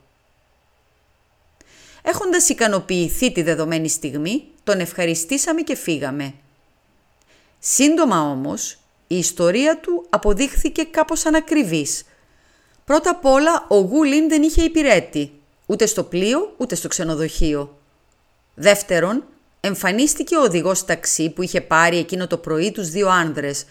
Έχοντας 2.02 2.50
ικανοποιηθεί 2.50 3.32
τη 3.32 3.42
δεδομένη 3.42 3.90
στιγμή, 3.90 4.44
τον 4.64 4.80
ευχαριστήσαμε 4.80 5.62
και 5.62 5.76
φύγαμε. 5.76 6.34
Σύντομα 7.60 8.22
όμως, 8.22 8.78
η 9.12 9.18
ιστορία 9.18 9.80
του 9.80 10.06
αποδείχθηκε 10.10 10.84
κάπως 10.84 11.26
ανακριβής. 11.26 12.04
Πρώτα 12.86 13.10
απ' 13.10 13.26
όλα, 13.26 13.66
ο 13.68 13.76
Γούλιν 13.76 14.30
δεν 14.30 14.42
είχε 14.42 14.62
υπηρέτη, 14.62 15.32
ούτε 15.66 15.86
στο 15.86 16.04
πλοίο, 16.04 16.54
ούτε 16.58 16.76
στο 16.76 16.88
ξενοδοχείο. 16.88 17.78
Δεύτερον, 18.56 19.24
εμφανίστηκε 19.60 20.36
ο 20.36 20.42
οδηγός 20.42 20.86
ταξί 20.86 21.30
που 21.30 21.42
είχε 21.42 21.62
πάρει 21.62 21.98
εκείνο 21.98 22.28
το 22.28 22.38
πρωί 22.38 22.72
τους 22.72 22.90
δύο 22.90 23.10
άνδρες. 23.10 23.66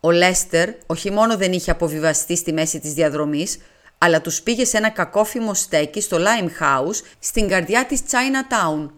Ο 0.00 0.10
Λέστερ 0.10 0.68
όχι 0.86 1.10
μόνο 1.10 1.36
δεν 1.36 1.52
είχε 1.52 1.70
αποβιβαστεί 1.70 2.36
στη 2.36 2.52
μέση 2.52 2.80
της 2.80 2.92
διαδρομής, 2.92 3.58
αλλά 3.98 4.20
τους 4.20 4.42
πήγε 4.42 4.64
σε 4.64 4.76
ένα 4.76 4.90
κακόφημο 4.90 5.54
στέκι 5.54 6.00
στο 6.00 6.16
Limehouse 6.16 7.00
στην 7.18 7.48
καρδιά 7.48 7.86
της 7.86 8.00
Chinatown. 8.10 8.88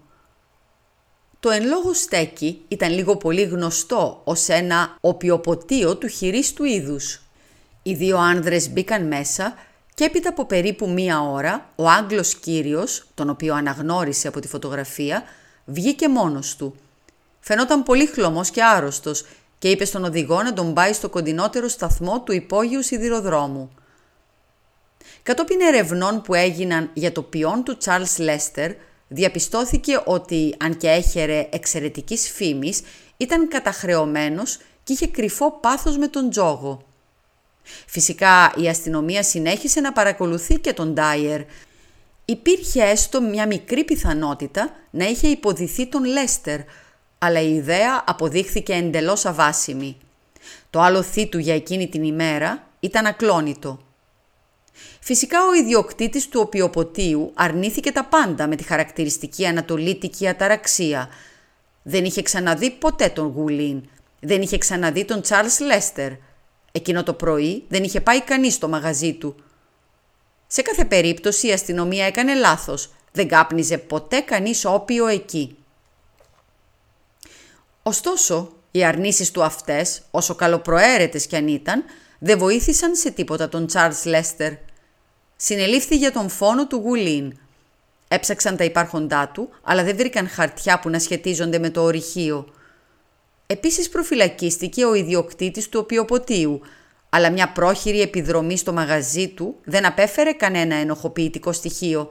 Το 1.41 1.51
εν 1.51 1.67
λόγω 1.67 1.95
στέκι 1.95 2.65
ήταν 2.69 2.93
λίγο 2.93 3.17
πολύ 3.17 3.43
γνωστό 3.43 4.21
ως 4.25 4.49
ένα 4.49 4.97
οπιοποτείο 5.01 5.97
του 5.97 6.07
χειρίστου 6.07 6.65
είδους. 6.65 7.23
Οι 7.83 7.95
δύο 7.95 8.19
άνδρες 8.19 8.71
μπήκαν 8.71 9.07
μέσα 9.07 9.55
και 9.95 10.05
έπειτα 10.05 10.29
από 10.29 10.45
περίπου 10.45 10.91
μία 10.91 11.21
ώρα, 11.21 11.71
ο 11.75 11.89
Άγγλος 11.89 12.35
κύριος, 12.35 13.07
τον 13.15 13.31
οποίο 13.31 13.55
αναγνώρισε 13.55 14.29
από 14.29 14.41
τη 14.41 14.49
φωτογραφία, 14.49 15.23
βγήκε 15.65 16.09
μόνος 16.09 16.57
του. 16.57 16.75
Φαινόταν 17.41 17.83
πολύ 17.83 18.07
χλωμός 18.07 18.51
και 18.51 18.65
άρρωστος 18.65 19.25
και 19.59 19.71
είπε 19.71 19.85
στον 19.85 20.05
οδηγό 20.05 20.43
να 20.43 20.53
τον 20.53 20.75
πάει 20.75 20.93
στο 20.93 21.09
κοντινότερο 21.09 21.69
σταθμό 21.69 22.21
του 22.21 22.33
υπόγειου 22.33 22.83
σιδηροδρόμου. 22.83 23.71
Κατόπιν 25.23 25.61
ερευνών 25.61 26.23
που 26.23 26.35
έγιναν 26.35 26.91
για 26.95 27.13
το 27.13 27.23
ποιόν 27.23 27.65
του 27.65 27.77
Charles 27.85 28.19
Lester, 28.19 28.75
διαπιστώθηκε 29.13 30.03
ότι, 30.05 30.55
αν 30.59 30.77
και 30.77 30.89
έχερε 30.89 31.49
εξαιρετικής 31.51 32.31
φήμης, 32.31 32.81
ήταν 33.17 33.49
καταχρεωμένος 33.49 34.59
και 34.85 34.93
είχε 34.93 35.07
κρυφό 35.07 35.59
πάθος 35.61 35.97
με 35.99 36.09
τον 36.09 36.31
τζόγο. 36.31 36.85
Φυσικά 37.87 38.53
η 38.57 38.69
αστυνομία 38.69 39.23
συνέχισε 39.23 39.81
να 39.81 39.93
παρακολουθεί 39.93 40.55
και 40.55 40.73
τον 40.73 40.93
Ντάιερ. 40.93 41.41
Υπήρχε 42.25 42.83
έστω 42.83 43.21
μια 43.21 43.47
μικρή 43.47 43.85
πιθανότητα 43.85 44.71
να 44.91 45.05
είχε 45.05 45.29
υποδηθεί 45.29 45.87
τον 45.87 46.05
Λέστερ, 46.05 46.61
αλλά 47.19 47.41
η 47.41 47.55
ιδέα 47.55 48.05
αποδείχθηκε 48.07 48.73
εντελώς 48.73 49.27
αβάσιμη. 49.27 49.97
Το 50.71 50.81
άλλο 50.81 51.05
του 51.31 51.39
για 51.39 51.55
εκείνη 51.55 51.89
την 51.89 52.03
ημέρα 52.03 52.69
ήταν 52.81 53.07
ακλόνητο. 53.07 53.81
Φυσικά 55.01 55.39
ο 55.45 55.55
ιδιοκτήτης 55.55 56.29
του 56.29 56.41
οπιοποτίου 56.41 57.31
αρνήθηκε 57.35 57.93
τα 57.93 58.05
πάντα 58.05 58.47
με 58.47 58.57
τη 58.57 58.63
χαρακτηριστική 58.63 59.47
ανατολίτικη 59.47 60.29
αταραξία. 60.29 61.09
Δεν 61.83 62.05
είχε 62.05 62.23
ξαναδεί 62.23 62.71
ποτέ 62.71 63.09
τον 63.09 63.27
Γουλίν. 63.27 63.83
Δεν 64.21 64.43
είχε 64.43 64.59
ξαναδεί 64.59 65.05
τον 65.05 65.23
Τσάρλς 65.23 65.61
Λέστερ. 65.61 66.13
Εκείνο 66.73 67.03
το 67.03 67.13
πρωί 67.13 67.65
δεν 67.69 67.85
είχε 67.85 68.01
πάει 68.01 68.23
κανείς 68.23 68.55
στο 68.55 68.69
μαγαζί 68.69 69.13
του. 69.13 69.35
Σε 70.47 70.63
κάθε 70.63 70.85
περίπτωση 70.85 71.47
η 71.47 71.53
αστυνομία 71.53 72.07
έκανε 72.07 72.35
λάθος. 72.35 72.91
Δεν 73.13 73.29
κάπνιζε 73.29 73.79
ποτέ 73.79 74.21
κανείς 74.21 74.65
όπιο 74.65 75.07
εκεί. 75.07 75.57
Ωστόσο, 77.83 78.53
οι 78.71 78.85
αρνήσεις 78.85 79.31
του 79.31 79.43
αυτές, 79.43 80.03
όσο 80.11 80.35
καλοπροαίρετες 80.35 81.27
κι 81.27 81.37
αν 81.37 81.49
ήταν, 81.49 81.85
δεν 82.23 82.39
βοήθησαν 82.39 82.95
σε 82.95 83.11
τίποτα 83.11 83.49
τον 83.49 83.67
Τσάρλς 83.67 84.05
Λέστερ. 84.05 84.53
Συνελήφθη 85.37 85.97
για 85.97 86.13
τον 86.13 86.29
φόνο 86.29 86.67
του 86.67 86.77
Γουλίν. 86.77 87.39
Έψαξαν 88.09 88.57
τα 88.57 88.65
υπάρχοντά 88.65 89.29
του, 89.29 89.49
αλλά 89.63 89.85
δεν 89.85 89.97
βρήκαν 89.97 90.29
χαρτιά 90.29 90.81
που 90.81 90.91
να 90.91 90.99
σχετίζονται 90.99 91.59
με 91.59 91.71
το 91.71 91.83
ορυχείο. 91.83 92.47
Επίσης 93.47 93.89
προφυλακίστηκε 93.89 94.85
ο 94.85 94.95
ιδιοκτήτης 94.95 95.69
του 95.69 95.81
οπιοποτίου, 95.83 96.61
αλλά 97.11 97.31
μια 97.31 97.53
πρόχειρη 97.53 98.01
επιδρομή 98.01 98.57
στο 98.57 98.73
μαγαζί 98.73 99.29
του 99.29 99.57
δεν 99.65 99.87
απέφερε 99.87 100.33
κανένα 100.33 100.75
ενοχοποιητικό 100.75 101.53
στοιχείο. 101.53 102.11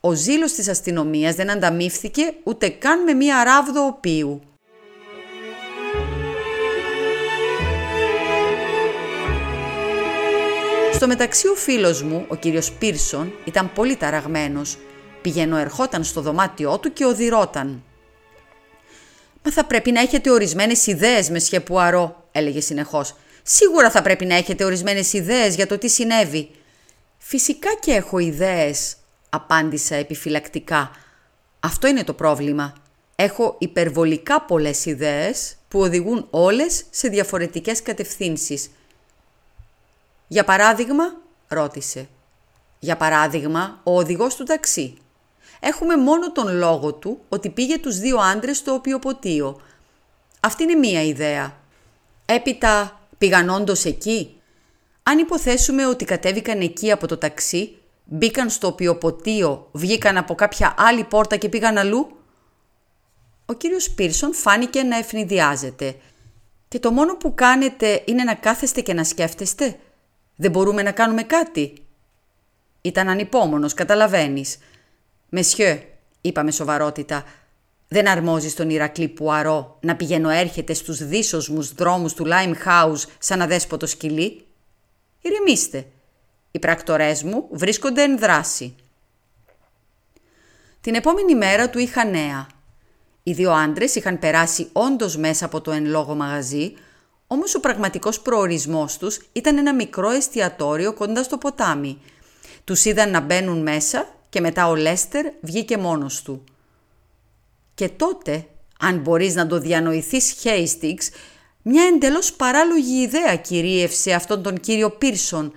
Ο 0.00 0.12
ζήλος 0.12 0.52
της 0.52 0.68
αστυνομίας 0.68 1.34
δεν 1.34 1.50
ανταμείφθηκε 1.50 2.34
ούτε 2.42 2.68
καν 2.68 3.02
με 3.02 3.12
μια 3.12 3.44
ράβδο 3.44 3.86
οποίου. 3.86 4.42
Στο 10.98 11.06
μεταξύ 11.06 11.48
ο 11.48 11.54
φίλος 11.54 12.02
μου, 12.02 12.24
ο 12.28 12.36
κύριος 12.36 12.72
Πίρσον, 12.72 13.32
ήταν 13.44 13.72
πολύ 13.72 13.96
ταραγμένος. 13.96 14.78
Πηγαίνω 15.22 15.56
ερχόταν 15.56 16.04
στο 16.04 16.20
δωμάτιό 16.20 16.78
του 16.78 16.92
και 16.92 17.04
οδηρώταν. 17.04 17.82
«Μα 19.42 19.52
θα 19.52 19.64
πρέπει 19.64 19.90
να 19.92 20.00
έχετε 20.00 20.30
ορισμένες 20.30 20.86
ιδέες, 20.86 21.30
με 21.30 21.38
σχεπουαρό», 21.38 22.28
έλεγε 22.32 22.60
συνεχώς. 22.60 23.16
«Σίγουρα 23.42 23.90
θα 23.90 24.02
πρέπει 24.02 24.24
να 24.24 24.34
έχετε 24.34 24.64
ορισμένες 24.64 25.12
ιδέες 25.12 25.54
για 25.54 25.66
το 25.66 25.78
τι 25.78 25.88
συνέβη». 25.88 26.50
«Φυσικά 27.18 27.68
και 27.80 27.92
έχω 27.92 28.18
ιδέες», 28.18 28.96
απάντησα 29.28 29.94
επιφυλακτικά. 29.94 30.90
«Αυτό 31.60 31.86
είναι 31.86 32.04
το 32.04 32.12
πρόβλημα. 32.12 32.74
Έχω 33.16 33.56
υπερβολικά 33.58 34.40
πολλές 34.40 34.84
ιδέες 34.84 35.56
που 35.68 35.80
οδηγούν 35.80 36.26
όλες 36.30 36.84
σε 36.90 37.08
διαφορετικές 37.08 37.82
κατευθύνσεις. 37.82 38.70
«Για 40.28 40.44
παράδειγμα», 40.44 41.04
ρώτησε. 41.48 42.08
«Για 42.78 42.96
παράδειγμα, 42.96 43.80
ο 43.82 43.96
οδηγός 43.96 44.34
του 44.34 44.44
ταξί. 44.44 44.96
Έχουμε 45.60 45.96
μόνο 45.96 46.32
τον 46.32 46.56
λόγο 46.56 46.94
του 46.94 47.20
ότι 47.28 47.50
πήγε 47.50 47.78
τους 47.78 47.98
δύο 47.98 48.18
άντρες 48.18 48.56
στο 48.56 48.72
οπιοποτείο. 48.72 49.60
Αυτή 50.40 50.62
είναι 50.62 50.74
μία 50.74 51.02
ιδέα. 51.02 51.56
Έπειτα, 52.26 53.00
πήγαν 53.18 53.48
όντως 53.48 53.84
εκεί. 53.84 54.40
Αν 55.02 55.18
υποθέσουμε 55.18 55.86
ότι 55.86 56.04
κατέβηκαν 56.04 56.60
εκεί 56.60 56.92
από 56.92 57.06
το 57.06 57.16
ταξί, 57.16 57.78
μπήκαν 58.04 58.50
στο 58.50 58.66
οπιοποτείο, 58.66 59.68
βγήκαν 59.72 60.16
από 60.16 60.34
κάποια 60.34 60.74
άλλη 60.78 61.04
πόρτα 61.04 61.36
και 61.36 61.48
πήγαν 61.48 61.78
αλλού. 61.78 62.16
Ο 63.46 63.52
κύριος 63.52 63.90
Πίρσον 63.90 64.34
φάνηκε 64.34 64.82
να 64.82 64.96
ευνηδιάζεται. 64.96 65.96
«Και 66.68 66.78
το 66.78 66.90
μόνο 66.90 67.16
που 67.16 67.34
κάνετε 67.34 68.02
είναι 68.04 68.24
να 68.24 68.34
κάθεστε 68.34 68.80
και 68.80 68.94
να 68.94 69.04
σκέφτεστε», 69.04 69.78
δεν 70.40 70.50
μπορούμε 70.50 70.82
να 70.82 70.92
κάνουμε 70.92 71.22
κάτι. 71.22 71.72
Ήταν 72.80 73.08
ανυπόμονος, 73.08 73.74
καταλαβαίνεις. 73.74 74.58
Μεσιέ, 75.28 75.86
είπα 76.20 76.42
με 76.42 76.50
σοβαρότητα, 76.50 77.24
δεν 77.88 78.08
αρμόζει 78.08 78.48
στον 78.48 78.70
Ηρακλή 78.70 79.08
Πουαρό 79.08 79.78
να 79.80 79.96
πηγαίνω 79.96 80.28
έρχεται 80.28 80.74
στους 80.74 81.06
δίσοσμους 81.06 81.72
δρόμους 81.72 82.14
του 82.14 82.24
Λάιμ 82.24 82.52
Χάους 82.52 83.06
σαν 83.18 83.42
αδέσποτο 83.42 83.86
σκυλί; 83.86 84.46
Ηρεμήστε. 85.20 85.86
Οι 86.50 86.58
πρακτορές 86.58 87.22
μου 87.22 87.48
βρίσκονται 87.50 88.02
εν 88.02 88.18
δράση. 88.18 88.74
Την 90.80 90.94
επόμενη 90.94 91.34
μέρα 91.34 91.70
του 91.70 91.78
είχα 91.78 92.04
νέα. 92.04 92.46
Οι 93.22 93.32
δύο 93.32 93.52
άντρες 93.52 93.94
είχαν 93.94 94.18
περάσει 94.18 94.68
όντως 94.72 95.16
μέσα 95.16 95.44
από 95.44 95.60
το 95.60 95.70
εν 95.70 95.86
λόγω 95.86 96.14
μαγαζί, 96.14 96.74
όμως 97.30 97.54
ο 97.54 97.60
πραγματικός 97.60 98.20
προορισμός 98.20 98.98
τους 98.98 99.20
ήταν 99.32 99.58
ένα 99.58 99.74
μικρό 99.74 100.10
εστιατόριο 100.10 100.92
κοντά 100.92 101.22
στο 101.22 101.38
ποτάμι. 101.38 102.00
Τους 102.64 102.84
είδαν 102.84 103.10
να 103.10 103.20
μπαίνουν 103.20 103.62
μέσα 103.62 104.08
και 104.28 104.40
μετά 104.40 104.68
ο 104.68 104.74
Λέστερ 104.74 105.26
βγήκε 105.40 105.76
μόνος 105.76 106.22
του. 106.22 106.44
Και 107.74 107.88
τότε, 107.88 108.46
αν 108.80 108.98
μπορείς 108.98 109.34
να 109.34 109.46
το 109.46 109.58
διανοηθείς 109.58 110.30
Χέιστιξ, 110.30 111.10
μια 111.62 111.84
εντελώς 111.84 112.32
παράλογη 112.32 113.02
ιδέα 113.02 113.36
κυρίευσε 113.36 114.12
αυτόν 114.12 114.42
τον 114.42 114.60
κύριο 114.60 114.90
Πίρσον. 114.90 115.52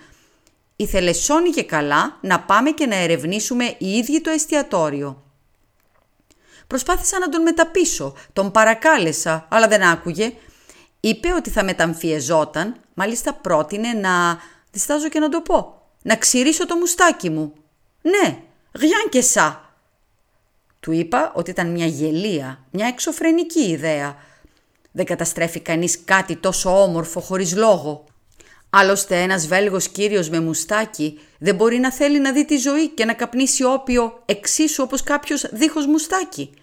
Ήθελε 0.75 1.13
σώνει 1.13 1.49
και 1.49 1.63
καλά 1.63 2.17
να 2.21 2.39
πάμε 2.39 2.71
και 2.71 2.85
να 2.85 2.95
ερευνήσουμε 2.95 3.75
οι 3.77 3.89
ίδιοι 3.89 4.21
το 4.21 4.29
εστιατόριο. 4.29 5.23
Προσπάθησα 6.67 7.19
να 7.19 7.29
τον 7.29 7.41
μεταπίσω, 7.41 8.15
τον 8.33 8.51
παρακάλεσα, 8.51 9.47
αλλά 9.49 9.67
δεν 9.67 9.83
άκουγε. 9.83 10.33
Είπε 11.03 11.33
ότι 11.33 11.49
θα 11.49 11.63
μεταμφιεζόταν, 11.63 12.75
μάλιστα 12.93 13.33
πρότεινε 13.33 13.93
να... 13.93 14.39
Διστάζω 14.71 15.09
και 15.09 15.19
να 15.19 15.29
το 15.29 15.41
πω. 15.41 15.81
Να 16.01 16.15
ξυρίσω 16.15 16.65
το 16.65 16.75
μουστάκι 16.75 17.29
μου. 17.29 17.53
Ναι, 18.01 18.37
γιάν 18.73 19.09
και 19.09 19.21
σα. 19.21 19.69
Του 20.79 20.91
είπα 20.91 21.31
ότι 21.35 21.49
ήταν 21.49 21.71
μια 21.71 21.85
γελία, 21.85 22.65
μια 22.71 22.87
εξωφρενική 22.87 23.69
ιδέα. 23.69 24.15
Δεν 24.91 25.05
καταστρέφει 25.05 25.59
κανείς 25.59 26.03
κάτι 26.05 26.35
τόσο 26.35 26.81
όμορφο 26.83 27.19
χωρίς 27.19 27.55
λόγο. 27.55 28.05
Άλλωστε 28.69 29.21
ένας 29.21 29.47
Βέλγος 29.47 29.89
κύριος 29.89 30.29
με 30.29 30.39
μουστάκι 30.39 31.19
δεν 31.37 31.55
μπορεί 31.55 31.77
να 31.77 31.91
θέλει 31.91 32.19
να 32.19 32.31
δει 32.31 32.45
τη 32.45 32.57
ζωή 32.57 32.89
και 32.89 33.05
να 33.05 33.13
καπνίσει 33.13 33.63
όπιο 33.63 34.21
εξίσου 34.25 34.83
όπως 34.83 35.03
κάποιος 35.03 35.49
δίχως 35.51 35.85
μουστάκι. 35.85 36.53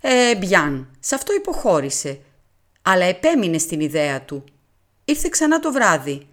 Ε, 0.00 0.36
Μπιάν, 0.36 0.96
σε 1.00 1.14
αυτό 1.14 1.34
υποχώρησε, 1.34 2.20
αλλά 2.88 3.04
επέμεινε 3.04 3.58
στην 3.58 3.80
ιδέα 3.80 4.22
του. 4.22 4.44
Ήρθε 5.04 5.28
ξανά 5.28 5.60
το 5.60 5.72
βράδυ. 5.72 6.26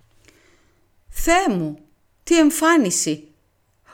«Θεέ 1.09 1.47
μου, 1.49 1.77
τι 2.23 2.39
εμφάνιση!» 2.39 3.27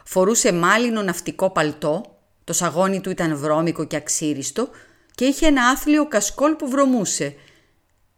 Φορούσε 0.04 0.54
μάλινο 0.54 1.01
ναυτικό 1.01 1.50
παλτό, 1.50 2.18
το 2.44 2.54
σαγόνι 2.54 3.01
του 3.01 3.10
ήταν 3.10 3.38
βρώμικο 3.38 3.84
και 3.84 3.96
αξίριστο 3.96 4.70
και 5.16 5.25
είχε 5.25 5.46
ένα 5.46 5.68
άθλιο 5.68 6.08
κασκόλ 6.08 6.54
που 6.54 6.70
βρωμούσε. 6.70 7.36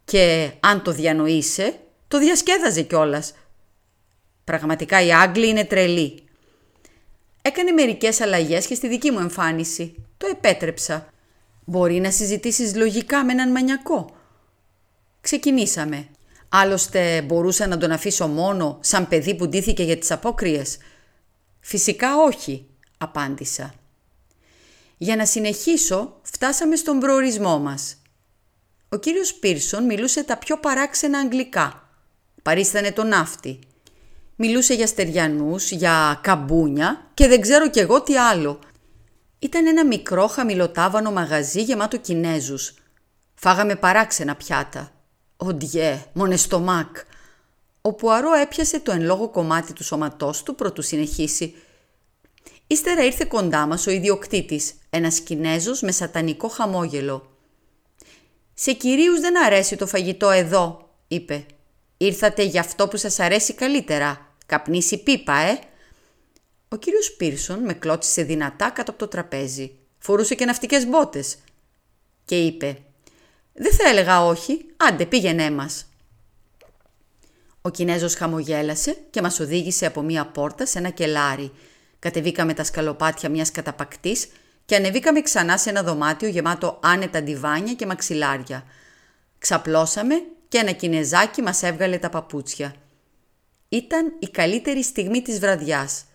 Και 0.05 0.51
αν 0.60 0.81
το 0.81 0.91
διανοείσαι, 0.91 1.79
το 2.07 2.19
διασκέδαζε 2.19 2.81
κιόλας. 2.81 3.33
Πραγματικά 4.43 5.01
οι 5.01 5.13
Άγγλοι 5.13 5.48
είναι 5.48 5.65
τρελοί. 5.65 6.24
Έκανε 7.41 7.71
μερικές 7.71 8.21
αλλαγές 8.21 8.67
και 8.67 8.75
στη 8.75 8.88
δική 8.88 9.12
μου 9.12 9.19
εμφάνιση. 9.19 9.95
Το 10.17 10.27
επέτρεψα. 10.31 11.07
Μπορεί 11.65 12.00
να 12.00 12.12
συζητήσεις 12.12 12.75
λογικά 12.75 13.25
με 13.25 13.31
έναν 13.31 13.51
μανιακό. 13.51 14.19
Ξεκινήσαμε. 15.21 16.07
Άλλωστε 16.49 17.21
μπορούσα 17.21 17.67
να 17.67 17.77
τον 17.77 17.91
αφήσω 17.91 18.27
μόνο 18.27 18.77
σαν 18.81 19.07
παιδί 19.07 19.35
που 19.35 19.47
ντύθηκε 19.47 19.83
για 19.83 19.97
τις 19.97 20.11
απόκριες; 20.11 20.77
Φυσικά 21.59 22.17
όχι, 22.17 22.67
απάντησα. 22.97 23.73
Για 24.97 25.15
να 25.15 25.25
συνεχίσω 25.25 26.19
φτάσαμε 26.21 26.75
στον 26.75 26.99
προορισμό 26.99 27.59
μας. 27.59 27.95
Ο 28.89 28.97
κύριος 28.97 29.33
Πίρσον 29.33 29.85
μιλούσε 29.85 30.23
τα 30.23 30.37
πιο 30.37 30.57
παράξενα 30.57 31.19
αγγλικά. 31.19 31.89
Παρίστανε 32.41 32.91
τον 32.91 33.07
ναύτη. 33.07 33.59
Μιλούσε 34.35 34.73
για 34.73 34.87
στεριανούς, 34.87 35.71
για 35.71 36.19
καμπούνια 36.23 37.09
και 37.13 37.27
δεν 37.27 37.41
ξέρω 37.41 37.69
κι 37.69 37.79
εγώ 37.79 38.01
τι 38.01 38.17
άλλο– 38.17 38.59
ήταν 39.43 39.67
ένα 39.67 39.85
μικρό 39.85 40.27
χαμηλοτάβανο 40.27 41.11
μαγαζί 41.11 41.61
γεμάτο 41.61 41.97
Κινέζους. 41.97 42.74
Φάγαμε 43.33 43.75
παράξενα 43.75 44.35
πιάτα. 44.35 44.91
Οντιέ, 45.43 46.05
μονεστομάκ. 46.13 46.97
Ο 47.81 47.93
Πουαρό 47.93 48.33
έπιασε 48.33 48.79
το 48.79 48.91
εν 48.91 49.01
λόγω 49.01 49.29
κομμάτι 49.29 49.73
του 49.73 49.83
σώματός 49.83 50.43
του 50.43 50.55
προτού 50.55 50.81
συνεχίσει. 50.81 51.55
Ύστερα 52.67 53.03
ήρθε 53.05 53.25
κοντά 53.25 53.65
μας 53.65 53.87
ο 53.87 53.91
ιδιοκτήτης, 53.91 54.73
ένας 54.89 55.19
Κινέζος 55.19 55.81
με 55.81 55.91
σατανικό 55.91 56.47
χαμόγελο. 56.47 57.37
«Σε 58.53 58.73
κυρίους 58.73 59.19
δεν 59.19 59.43
αρέσει 59.43 59.75
το 59.75 59.87
φαγητό 59.87 60.29
εδώ», 60.29 60.89
είπε. 61.07 61.45
«Ήρθατε 61.97 62.43
για 62.43 62.59
αυτό 62.59 62.87
που 62.87 62.97
σας 62.97 63.19
αρέσει 63.19 63.53
καλύτερα. 63.53 64.35
Καπνίσει 64.45 65.03
πίπα, 65.03 65.37
ε!» 65.37 65.59
Ο 66.69 66.75
κύριος 66.75 67.11
Πίρσον 67.11 67.59
με 67.59 67.73
κλώτσισε 67.73 68.23
δυνατά 68.23 68.69
κάτω 68.69 68.91
από 68.91 68.99
το 68.99 69.07
τραπέζι. 69.07 69.77
Φορούσε 69.97 70.35
και 70.35 70.45
ναυτικές 70.45 70.87
μπότες. 70.87 71.37
Και 72.25 72.45
είπε 72.45 72.77
«Δεν 73.53 73.74
θα 73.74 73.90
έλεγα 73.90 74.25
όχι, 74.25 74.66
άντε 74.77 75.05
πήγαινέ 75.05 75.51
μας». 75.51 75.85
Ο 77.61 77.70
Κινέζος 77.70 78.16
χαμογέλασε 78.16 78.98
και 79.09 79.22
μας 79.22 79.40
οδήγησε 79.40 79.85
από 79.85 80.01
μία 80.01 80.25
πόρτα 80.25 80.66
σε 80.66 80.77
ένα 80.77 80.90
κελάρι. 80.90 81.51
Κατεβήκαμε 82.00 82.53
τα 82.53 82.64
σκαλοπάτια 82.64 83.29
μιας 83.29 83.51
καταπακτής 83.51 84.27
και 84.66 84.75
ανεβήκαμε 84.75 85.22
ξανά 85.22 85.57
σε 85.57 85.70
ένα 85.70 85.83
δωμάτιο 85.83 86.27
γεμάτο 86.27 86.79
άνετα 86.83 87.24
ντιβάνια 87.24 87.74
και 87.74 87.85
μαξιλάρια. 87.85 88.64
Ξαπλώσαμε 89.37 90.16
και 90.48 90.57
ένα 90.57 90.72
κινεζάκι 90.72 91.42
μας 91.42 91.64
έβγαλε 91.64 91.98
τα 91.98 92.09
παπούτσια. 92.09 92.75
Ήταν 93.70 94.16
η 94.20 94.27
καλύτερη 94.27 94.83
στιγμή 94.83 95.22
της 95.22 95.40
βραδιάς. 95.40 96.05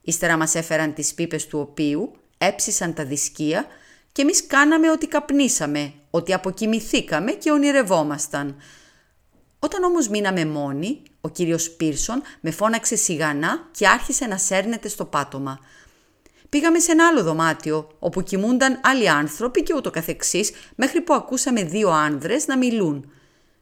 Ύστερα 0.00 0.36
μας 0.36 0.54
έφεραν 0.54 0.94
τις 0.94 1.14
πίπες 1.14 1.46
του 1.46 1.58
οποίου, 1.58 2.16
έψησαν 2.38 2.94
τα 2.94 3.04
δισκία 3.04 3.66
και 4.12 4.22
εμείς 4.22 4.46
κάναμε 4.46 4.90
ότι 4.90 5.06
καπνίσαμε, 5.06 5.92
ότι 6.10 6.32
αποκοιμηθήκαμε 6.32 7.32
και 7.32 7.50
ονειρευόμασταν. 7.50 8.56
Όταν 9.58 9.82
όμως 9.82 10.08
μείναμε 10.08 10.44
μόνοι, 10.44 11.02
ο 11.20 11.28
κύριος 11.28 11.70
Πίρσον 11.70 12.22
με 12.40 12.50
φώναξε 12.50 12.96
σιγανά 12.96 13.68
και 13.70 13.88
άρχισε 13.88 14.26
να 14.26 14.38
σέρνεται 14.38 14.88
στο 14.88 15.04
πάτωμα. 15.04 15.58
Πήγαμε 16.48 16.78
σε 16.78 16.92
ένα 16.92 17.06
άλλο 17.06 17.22
δωμάτιο, 17.22 17.90
όπου 17.98 18.22
κοιμούνταν 18.22 18.80
άλλοι 18.82 19.08
άνθρωποι 19.08 19.62
και 19.62 19.74
ούτω 19.74 19.90
καθεξής, 19.90 20.52
μέχρι 20.74 21.00
που 21.00 21.14
ακούσαμε 21.14 21.62
δύο 21.62 21.90
άνδρες 21.90 22.46
να 22.46 22.56
μιλούν. 22.56 23.12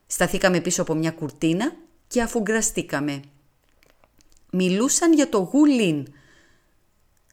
Σταθήκαμε 0.07 0.61
πίσω 0.61 0.83
από 0.83 0.95
μια 0.95 1.11
κουρτίνα 1.11 1.73
και 2.07 2.23
αφουγκραστήκαμε. 2.23 3.21
Μιλούσαν 4.53 5.13
για 5.13 5.29
το 5.29 5.39
γουλίν, 5.39 6.07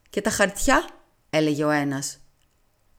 «Και 0.10 0.22
τα 0.22 0.30
χαρτιά» 0.30 0.88
έλεγε 1.30 1.64
ο 1.64 1.70
ένας. 1.70 2.20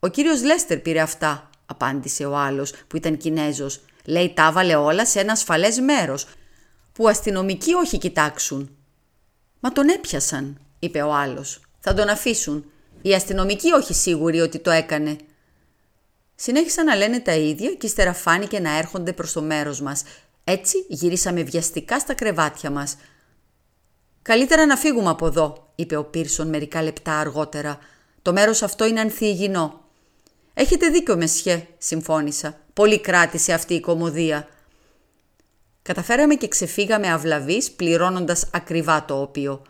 «Ο 0.00 0.08
κύριος 0.08 0.42
Λέστερ 0.42 0.78
πήρε 0.78 1.00
αυτά», 1.00 1.50
απάντησε 1.66 2.24
ο 2.24 2.36
άλλος 2.36 2.72
που 2.86 2.96
ήταν 2.96 3.16
Κινέζος. 3.16 3.80
«Λέει 4.04 4.32
τα 4.34 4.46
έβαλε 4.46 4.74
όλα 4.74 5.06
σε 5.06 5.20
ένα 5.20 5.32
ασφαλές 5.32 5.80
μέρος, 5.80 6.26
που 6.92 7.08
αστυνομικοί 7.08 7.72
όχι 7.72 7.98
κοιτάξουν». 7.98 8.76
«Μα 9.60 9.72
τον 9.72 9.88
έπιασαν», 9.88 10.58
είπε 10.78 11.02
ο 11.02 11.14
άλλος. 11.14 11.60
«Θα 11.80 11.94
τον 11.94 12.08
αφήσουν. 12.08 12.64
Οι 13.02 13.14
αστυνομικοί 13.14 13.72
όχι 13.72 13.94
σίγουροι 13.94 14.40
ότι 14.40 14.58
το 14.58 14.70
έκανε». 14.70 15.16
Συνέχισαν 16.34 16.84
να 16.84 16.94
λένε 16.94 17.20
τα 17.20 17.32
ίδια 17.32 17.74
και 17.74 17.86
ύστερα 17.86 18.12
φάνηκε 18.12 18.60
να 18.60 18.78
έρχονται 18.78 19.12
προς 19.12 19.32
το 19.32 19.42
μέρος 19.42 19.80
μας. 19.80 20.02
Έτσι 20.44 20.84
γυρίσαμε 20.88 21.42
βιαστικά 21.42 21.98
στα 21.98 22.14
κρεβάτια 22.14 22.70
μας. 22.70 22.96
«Καλύτερα 24.22 24.66
να 24.66 24.76
φύγουμε 24.76 25.08
από 25.08 25.26
εδώ», 25.26 25.72
είπε 25.74 25.96
ο 25.96 26.04
Πίρσον 26.04 26.48
μερικά 26.48 26.82
λεπτά 26.82 27.18
αργότερα. 27.18 27.78
«Το 28.22 28.32
μέρος 28.32 28.62
αυτό 28.62 28.84
είναι 28.84 29.00
ανθιεγινό». 29.00 29.83
«Έχετε 30.54 30.88
δίκιο, 30.88 31.16
Μεσχέ», 31.16 31.66
συμφώνησα. 31.78 32.60
«Πολύ 32.72 33.00
κράτησε 33.00 33.52
αυτή 33.52 33.74
η 33.74 33.80
κομμωδία». 33.80 34.48
Καταφέραμε 35.82 36.34
και 36.34 36.48
ξεφύγαμε 36.48 37.12
αυλαβείς 37.12 37.70
πληρώνοντας 37.70 38.46
ακριβά 38.52 39.04
το 39.04 39.20
όπιο. 39.20 39.62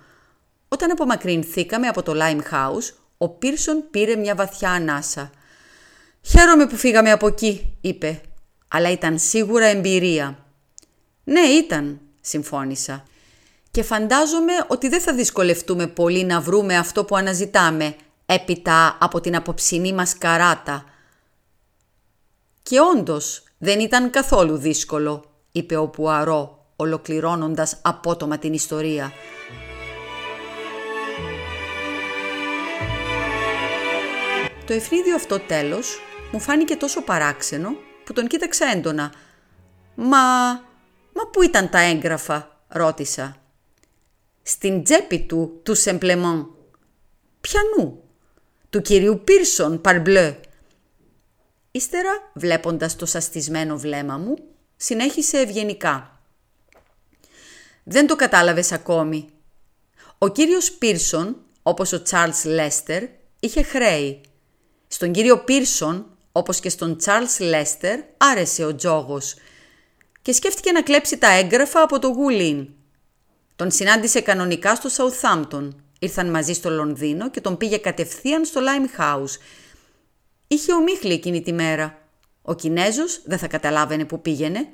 Όταν 0.69 0.91
απομακρυνθήκαμε 0.91 1.87
από 1.87 2.03
το 2.03 2.13
Limehouse, 2.17 2.95
ο 3.19 3.29
Πίρσον 3.29 3.85
πήρε 3.91 4.17
μια 4.17 4.35
βαθιά 4.35 4.71
ανάσα. 4.71 5.31
«Χαίρομαι 6.23 6.67
που 6.67 6.77
φύγαμε 6.77 7.11
από 7.11 7.27
εκεί», 7.27 7.77
είπε. 7.81 8.21
«Αλλά 8.69 8.91
ήταν 8.91 9.19
σίγουρα 9.19 9.67
εμπειρία». 9.67 10.39
«Ναι, 11.25 11.41
ήταν», 11.41 12.01
συμφώνησα 12.21 13.05
και 13.75 13.83
φαντάζομαι 13.83 14.53
ότι 14.67 14.89
δεν 14.89 15.01
θα 15.01 15.15
δυσκολευτούμε 15.15 15.87
πολύ 15.87 16.25
να 16.25 16.41
βρούμε 16.41 16.77
αυτό 16.77 17.05
που 17.05 17.17
αναζητάμε 17.17 17.95
έπειτα 18.27 18.97
από 19.01 19.21
την 19.21 19.37
απόψινή 19.37 19.93
μας 19.93 20.19
καράτα. 20.19 20.85
Και 22.63 22.81
όντως 22.81 23.43
δεν 23.59 23.81
ήταν 23.81 24.11
καθόλου 24.11 24.57
δύσκολο, 24.57 25.25
είπε 25.53 25.77
ο 25.77 25.89
Πουαρό, 25.89 26.67
ολοκληρώνοντας 26.77 27.79
απότομα 27.83 28.39
την 28.39 28.53
ιστορία. 28.53 29.13
Το 34.67 34.73
ευνίδιο 34.73 35.15
αυτό 35.15 35.41
τέλος 35.41 36.01
μου 36.33 36.41
φάνηκε 36.41 36.77
τόσο 36.77 37.03
παράξενο 37.03 37.77
που 38.05 38.13
τον 38.13 38.27
κοίταξα 38.27 38.67
έντονα. 38.67 39.13
«Μα... 39.95 40.51
μα 41.13 41.27
πού 41.33 41.43
ήταν 41.43 41.71
τα 41.71 41.79
έγγραφα» 41.79 42.55
ρώτησα 42.69 43.37
στην 44.43 44.83
τσέπη 44.83 45.27
του 45.27 45.61
του 45.63 45.75
Σεμπλεμόν. 45.75 46.55
Πιανού, 47.41 48.04
του 48.75 48.83
κυρίου 48.83 49.21
Πίρσον, 49.25 49.81
παρμπλε. 49.81 50.37
Ύστερα, 51.71 52.31
βλέποντας 52.35 52.97
το 52.97 53.07
σαστισμένο 53.07 53.79
βλέμμα 53.79 54.17
μου, 54.17 54.37
συνέχισε 54.77 55.39
ευγενικά. 55.39 56.21
Δεν 57.85 58.07
το 58.07 58.17
κατάλαβες 58.17 58.73
ακόμη. 58.73 59.29
Ο 60.19 60.29
κύριος 60.29 60.73
Πίρσον 60.73 61.37
όπως 61.63 61.93
ο 61.93 62.03
Τσάρλς 62.03 62.45
Λέστερ, 62.45 63.03
είχε 63.41 63.63
χρέη. 63.63 64.21
Στον 64.89 65.13
κύριο 65.13 65.39
Πίρσον, 65.39 66.17
όπως 66.33 66.61
και 66.61 66.69
στον 66.69 66.97
Τσάρλς 66.97 67.39
Λέστερ, 67.39 68.01
άρεσε 68.17 68.65
ο 68.65 68.75
τζόγος 68.75 69.35
και 70.23 70.33
σκέφτηκε 70.33 70.73
να 70.73 70.83
κλέψει 70.83 71.19
τα 71.19 71.29
έγγραφα 71.31 71.83
από 71.83 71.99
το 71.99 72.09
Γουλίν. 72.09 72.69
Τον 73.57 73.71
συνάντησε 73.71 74.21
κανονικά 74.21 74.75
στο 74.75 74.89
Σαουθάμπτον. 74.89 75.84
Ήρθαν 76.05 76.31
μαζί 76.31 76.53
στο 76.53 76.71
Λονδίνο 76.71 77.31
και 77.31 77.41
τον 77.41 77.57
πήγε 77.57 77.77
κατευθείαν 77.77 78.45
στο 78.45 78.61
Λάιμ 78.61 78.85
Χάους. 78.95 79.39
Είχε 80.49 80.73
ομίχλη 80.73 81.13
εκείνη 81.13 81.43
τη 81.43 81.53
μέρα. 81.53 81.99
Ο 82.43 82.55
Κινέζος 82.55 83.23
δεν 83.25 83.39
θα 83.39 83.47
καταλάβαινε 83.47 84.05
που 84.05 84.21
πήγαινε. 84.21 84.69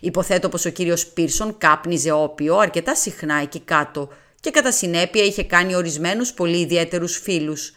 Υποθέτω 0.00 0.48
πως 0.48 0.64
ο 0.64 0.70
κύριος 0.70 1.06
Πίρσον 1.06 1.58
κάπνιζε 1.58 2.10
όπιο 2.10 2.56
αρκετά 2.56 2.94
συχνά 2.94 3.34
εκεί 3.34 3.60
κάτω 3.60 4.08
και 4.40 4.50
κατά 4.50 4.72
συνέπεια 4.72 5.24
είχε 5.24 5.44
κάνει 5.44 5.74
ορισμένους 5.74 6.32
πολύ 6.32 6.60
ιδιαίτερους 6.60 7.16
φίλους. 7.16 7.72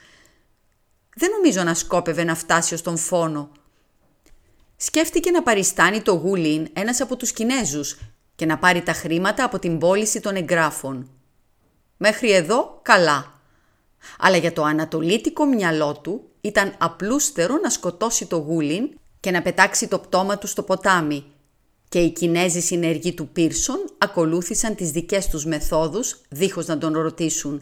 Δεν 1.16 1.30
νομίζω 1.32 1.64
να 1.64 1.74
σκόπευε 1.74 2.24
να 2.24 2.36
φτάσει 2.36 2.74
ως 2.74 2.82
τον 2.82 2.98
φόνο. 2.98 3.52
Σκέφτηκε 4.76 5.32
να 5.32 5.44
παριστάνει 5.44 6.02
το 6.02 6.12
Γουλίν 6.12 6.68
ένας 6.74 7.02
από 7.02 7.16
τους 7.16 7.32
Κινέζους 7.32 7.98
και 8.36 8.46
να 8.46 8.58
πάρει 8.58 8.82
τα 8.82 8.94
χρήματα 8.94 9.44
από 9.44 9.60
την 9.60 9.78
πώληση 9.78 10.20
των 10.20 10.36
εγγράφων. 10.36 11.10
Μέχρι 12.04 12.32
εδώ 12.32 12.80
καλά. 12.82 13.42
Αλλά 14.20 14.38
για 14.38 14.54
το 14.54 14.64
ανατολίτικο 14.64 15.46
μυαλό 15.46 16.00
του 16.04 16.30
ήταν 16.42 16.76
απλούστερο 16.78 17.60
να 17.64 17.70
σκοτώσει 17.70 18.26
το 18.26 18.38
Γουλίν 18.38 18.90
και 19.20 19.32
να 19.32 19.42
πετάξει 19.42 19.88
το 19.88 20.00
πτώμα 20.00 20.38
του 20.38 20.48
στο 20.48 20.64
ποτάμι 20.64 21.26
και 21.90 22.00
οι 22.00 22.10
Κινέζοι 22.10 22.60
συνεργοί 22.60 23.14
του 23.14 23.28
Πίρσον 23.28 23.90
ακολούθησαν 23.98 24.76
τις 24.76 24.92
δικές 24.92 25.28
τους 25.28 25.46
μεθόδους 25.46 26.22
δίχως 26.30 26.66
να 26.66 26.78
τον 26.78 26.94
ρωτήσουν. 26.94 27.62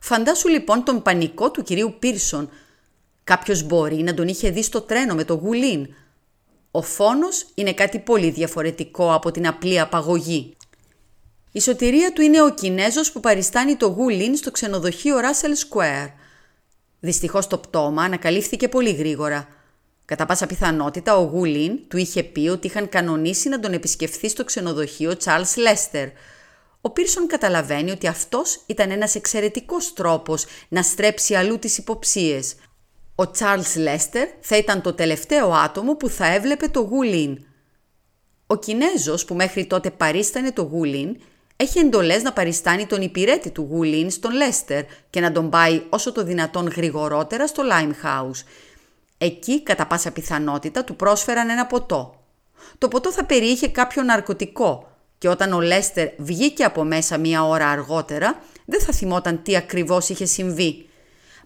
Φαντάσου 0.00 0.48
λοιπόν 0.48 0.84
τον 0.84 1.02
πανικό 1.02 1.50
του 1.50 1.62
κυρίου 1.62 1.94
Πίρσον. 1.98 2.50
Κάποιος 3.24 3.62
μπορεί 3.62 3.96
να 3.96 4.14
τον 4.14 4.28
είχε 4.28 4.50
δει 4.50 4.62
στο 4.62 4.80
τρένο 4.80 5.14
με 5.14 5.24
το 5.24 5.34
γουλίν. 5.34 5.94
Ο 6.70 6.82
φόνος 6.82 7.46
είναι 7.54 7.72
κάτι 7.72 7.98
πολύ 7.98 8.30
διαφορετικό 8.30 9.14
από 9.14 9.30
την 9.30 9.46
απλή 9.46 9.80
απαγωγή. 9.80 10.56
Η 11.52 11.60
σωτηρία 11.60 12.12
του 12.12 12.22
είναι 12.22 12.42
ο 12.42 12.54
Κινέζος 12.54 13.12
που 13.12 13.20
παριστάνει 13.20 13.76
το 13.76 13.86
γουλίν 13.86 14.36
στο 14.36 14.50
ξενοδοχείο 14.50 15.16
Russell 15.16 15.76
Square. 15.76 16.10
Δυστυχώς 17.00 17.46
το 17.46 17.58
πτώμα 17.58 18.02
ανακαλύφθηκε 18.02 18.68
πολύ 18.68 18.90
γρήγορα– 18.90 19.48
Κατά 20.10 20.26
πάσα 20.26 20.46
πιθανότητα 20.46 21.16
ο 21.16 21.22
Γουλίν 21.22 21.88
του 21.88 21.96
είχε 21.96 22.22
πει 22.22 22.48
ότι 22.48 22.66
είχαν 22.66 22.88
κανονίσει 22.88 23.48
να 23.48 23.60
τον 23.60 23.72
επισκεφθεί 23.72 24.28
στο 24.28 24.44
ξενοδοχείο 24.44 25.14
Charles 25.24 25.56
Lester. 25.56 26.10
Ο 26.80 26.90
Πίρσον 26.90 27.26
καταλαβαίνει 27.26 27.90
ότι 27.90 28.06
αυτός 28.06 28.62
ήταν 28.66 28.90
ένας 28.90 29.14
εξαιρετικός 29.14 29.92
τρόπος 29.92 30.44
να 30.68 30.82
στρέψει 30.82 31.34
αλλού 31.34 31.58
τις 31.58 31.78
υποψίες. 31.78 32.54
Ο 33.14 33.22
Charles 33.38 33.76
Lester 33.86 34.26
θα 34.40 34.56
ήταν 34.56 34.80
το 34.82 34.92
τελευταίο 34.92 35.52
άτομο 35.52 35.96
που 35.96 36.08
θα 36.08 36.26
έβλεπε 36.26 36.68
το 36.68 36.80
Γουλίν. 36.80 37.44
Ο 38.46 38.56
Κινέζος 38.56 39.24
που 39.24 39.34
μέχρι 39.34 39.66
τότε 39.66 39.90
παρίστανε 39.90 40.52
το 40.52 40.62
Γουλίν 40.62 41.16
έχει 41.62 41.78
εντολές 41.78 42.22
να 42.22 42.32
παριστάνει 42.32 42.86
τον 42.86 43.02
υπηρέτη 43.02 43.50
του 43.50 43.66
Γουλίν 43.70 44.10
στον 44.10 44.32
Λέστερ 44.32 44.84
και 45.10 45.20
να 45.20 45.32
τον 45.32 45.50
πάει 45.50 45.82
όσο 45.88 46.12
το 46.12 46.24
δυνατόν 46.24 46.68
γρηγορότερα 46.68 47.46
στο 47.46 47.62
Limehouse. 47.72 48.44
Εκεί, 49.18 49.62
κατά 49.62 49.86
πάσα 49.86 50.10
πιθανότητα, 50.10 50.84
του 50.84 50.96
πρόσφεραν 50.96 51.48
ένα 51.48 51.66
ποτό. 51.66 52.14
Το 52.78 52.88
ποτό 52.88 53.12
θα 53.12 53.24
περιείχε 53.24 53.68
κάποιο 53.68 54.02
ναρκωτικό 54.02 54.90
και 55.18 55.28
όταν 55.28 55.52
ο 55.52 55.60
Λέστερ 55.60 56.08
βγήκε 56.18 56.64
από 56.64 56.84
μέσα 56.84 57.18
μία 57.18 57.46
ώρα 57.46 57.68
αργότερα, 57.68 58.42
δεν 58.64 58.80
θα 58.80 58.92
θυμόταν 58.92 59.42
τι 59.42 59.56
ακριβώς 59.56 60.08
είχε 60.08 60.24
συμβεί. 60.24 60.88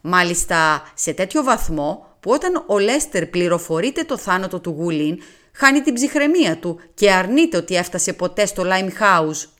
Μάλιστα 0.00 0.90
σε 0.94 1.12
τέτοιο 1.12 1.42
βαθμό 1.42 2.07
που 2.20 2.31
όταν 2.31 2.64
ο 2.66 2.79
Λέστερ 2.79 3.27
πληροφορείται 3.27 4.03
το 4.03 4.18
θάνατο 4.18 4.61
του 4.61 4.70
Γουλίν, 4.70 5.18
χάνει 5.53 5.81
την 5.81 5.94
ψυχραιμία 5.94 6.57
του 6.57 6.81
και 6.94 7.12
αρνείται 7.12 7.57
ότι 7.57 7.74
έφτασε 7.74 8.12
ποτέ 8.12 8.46
στο 8.46 8.62
Limehouse. 8.66 9.53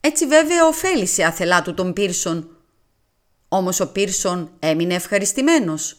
Έτσι 0.00 0.26
βέβαια 0.26 0.66
ωφέλησε 0.66 1.24
αθελά 1.24 1.62
του 1.62 1.74
τον 1.74 1.92
Πίρσον. 1.92 2.56
Όμως 3.48 3.80
ο 3.80 3.92
Πίρσον 3.92 4.50
έμεινε 4.58 4.94
ευχαριστημένος. 4.94 5.98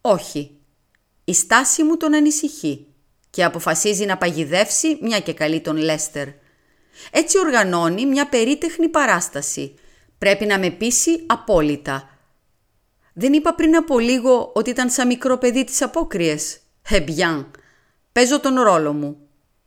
Όχι. 0.00 0.50
Η 1.24 1.34
στάση 1.34 1.82
μου 1.82 1.96
τον 1.96 2.14
ανησυχεί 2.14 2.86
και 3.30 3.44
αποφασίζει 3.44 4.04
να 4.04 4.16
παγιδεύσει 4.16 4.98
μια 5.00 5.20
και 5.20 5.32
καλή 5.32 5.60
τον 5.60 5.76
Λέστερ. 5.76 6.28
Έτσι 7.10 7.38
οργανώνει 7.38 8.06
μια 8.06 8.28
περίτεχνη 8.28 8.88
παράσταση. 8.88 9.74
Πρέπει 10.18 10.46
να 10.46 10.58
με 10.58 10.70
πείσει 10.70 11.24
απόλυτα. 11.26 12.18
Δεν 13.12 13.32
είπα 13.32 13.54
πριν 13.54 13.76
από 13.76 13.98
λίγο 13.98 14.52
ότι 14.54 14.70
ήταν 14.70 14.90
σαν 14.90 15.06
μικρό 15.06 15.38
παιδί 15.38 15.64
της 15.64 15.82
απόκριες. 15.82 16.58
Εμπιάν. 16.88 17.50
Παίζω 18.12 18.40
τον 18.40 18.60
ρόλο 18.60 18.92
μου. 18.92 19.16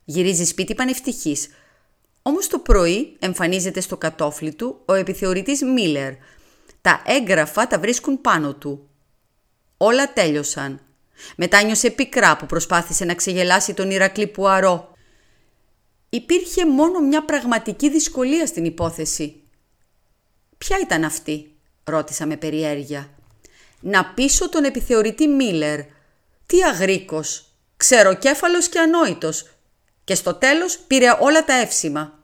Γυρίζει 0.03 0.45
σπίτι 0.45 0.75
πανευτυχής. 0.75 1.47
Όμως 2.25 2.47
το 2.47 2.59
πρωί 2.59 3.15
εμφανίζεται 3.19 3.79
στο 3.81 3.97
κατόφλι 3.97 4.53
του 4.53 4.81
ο 4.85 4.93
επιθεωρητής 4.93 5.61
Μίλλερ. 5.61 6.13
Τα 6.81 7.01
έγγραφα 7.05 7.67
τα 7.67 7.79
βρίσκουν 7.79 8.21
πάνω 8.21 8.53
του. 8.55 8.89
Όλα 9.77 10.13
τέλειωσαν. 10.13 10.81
Μετά 11.35 11.63
νιώσε 11.63 11.89
πικρά 11.89 12.37
που 12.37 12.45
προσπάθησε 12.45 13.05
να 13.05 13.13
ξεγελάσει 13.15 13.73
τον 13.73 13.91
Ηρακλή 13.91 14.27
Πουαρό. 14.27 14.93
Υπήρχε 16.09 16.65
μόνο 16.65 16.99
μια 16.99 17.25
πραγματική 17.25 17.89
δυσκολία 17.89 18.45
στην 18.45 18.65
υπόθεση. 18.65 19.41
«Ποια 20.57 20.79
ήταν 20.79 21.03
αυτή» 21.03 21.55
ρώτησα 21.83 22.25
με 22.25 22.37
περιέργεια. 22.37 23.09
«Να 23.79 24.05
πείσω 24.05 24.49
τον 24.49 24.63
επιθεωρητή 24.63 25.27
Μίλλερ. 25.27 25.79
Τι 26.45 26.63
αγρίκος, 26.63 27.45
ξεροκέφαλος 27.77 28.69
και 28.69 28.79
ανόητος. 28.79 29.53
Και 30.03 30.15
στο 30.15 30.33
τέλος 30.33 30.77
πήρε 30.77 31.17
όλα 31.19 31.45
τα 31.45 31.53
εύσημα». 31.53 32.19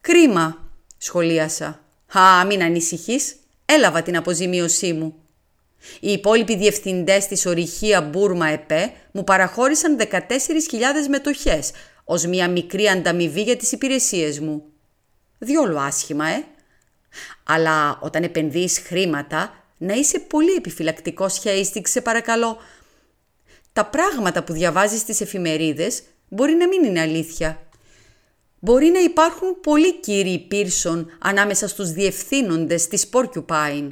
«Κρίμα», 0.00 0.70
σχολίασα. 0.98 1.80
«Α, 2.18 2.44
μην 2.44 2.62
ανησυχείς, 2.62 3.36
έλαβα 3.64 4.02
την 4.02 4.16
αποζημίωσή 4.16 4.92
μου». 4.92 5.14
Οι 6.00 6.12
υπόλοιποι 6.12 6.56
διευθυντές 6.56 7.26
της 7.26 7.46
ορυχία 7.46 8.00
Μπούρμα 8.00 8.46
ΕΠΕ 8.46 8.92
μου 9.12 9.24
παραχώρησαν 9.24 9.96
14.000 9.96 11.08
μετοχές 11.08 11.70
ως 12.04 12.26
μια 12.26 12.48
μικρή 12.50 12.86
ανταμοιβή 12.86 13.42
για 13.42 13.56
τις 13.56 13.72
υπηρεσίες 13.72 14.40
μου. 14.40 14.64
Διόλου 15.38 15.80
άσχημα, 15.80 16.26
ε. 16.26 16.44
Αλλά 17.42 17.98
όταν 18.00 18.22
επενδύεις 18.22 18.78
χρήματα, 18.78 19.64
να 19.78 19.94
είσαι 19.94 20.18
πολύ 20.18 20.52
επιφυλακτικός, 20.52 21.38
Χέιστιξ, 21.38 21.90
σε 21.90 22.00
παρακαλώ. 22.00 22.58
Τα 23.72 23.86
πράγματα 23.86 24.44
που 24.44 24.52
διαβάζεις 24.52 25.00
στις 25.00 25.20
εφημερίδες 25.20 26.02
μπορεί 26.32 26.52
να 26.52 26.68
μην 26.68 26.84
είναι 26.84 27.00
αλήθεια. 27.00 27.62
Μπορεί 28.58 28.86
να 28.86 28.98
υπάρχουν 28.98 29.60
πολλοί 29.60 30.00
κύριοι 30.00 30.38
Πίρσον 30.48 31.10
ανάμεσα 31.20 31.68
στους 31.68 31.90
διευθύνοντες 31.90 32.88
της 32.88 33.08
Porcupine. 33.12 33.88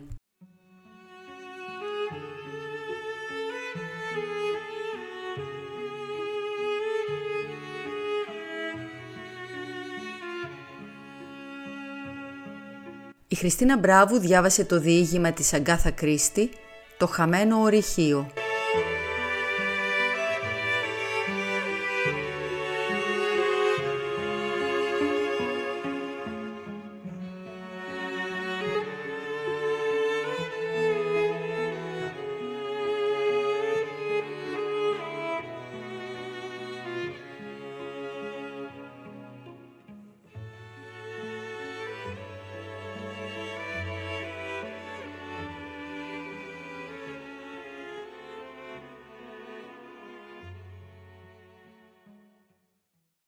Η 13.28 13.34
Χριστίνα 13.34 13.78
Μπράβου 13.78 14.18
διάβασε 14.18 14.64
το 14.64 14.80
διήγημα 14.80 15.32
της 15.32 15.52
Αγκάθα 15.52 15.90
Κρίστη 15.90 16.50
«Το 16.98 17.06
χαμένο 17.06 17.60
ορυχείο». 17.60 18.39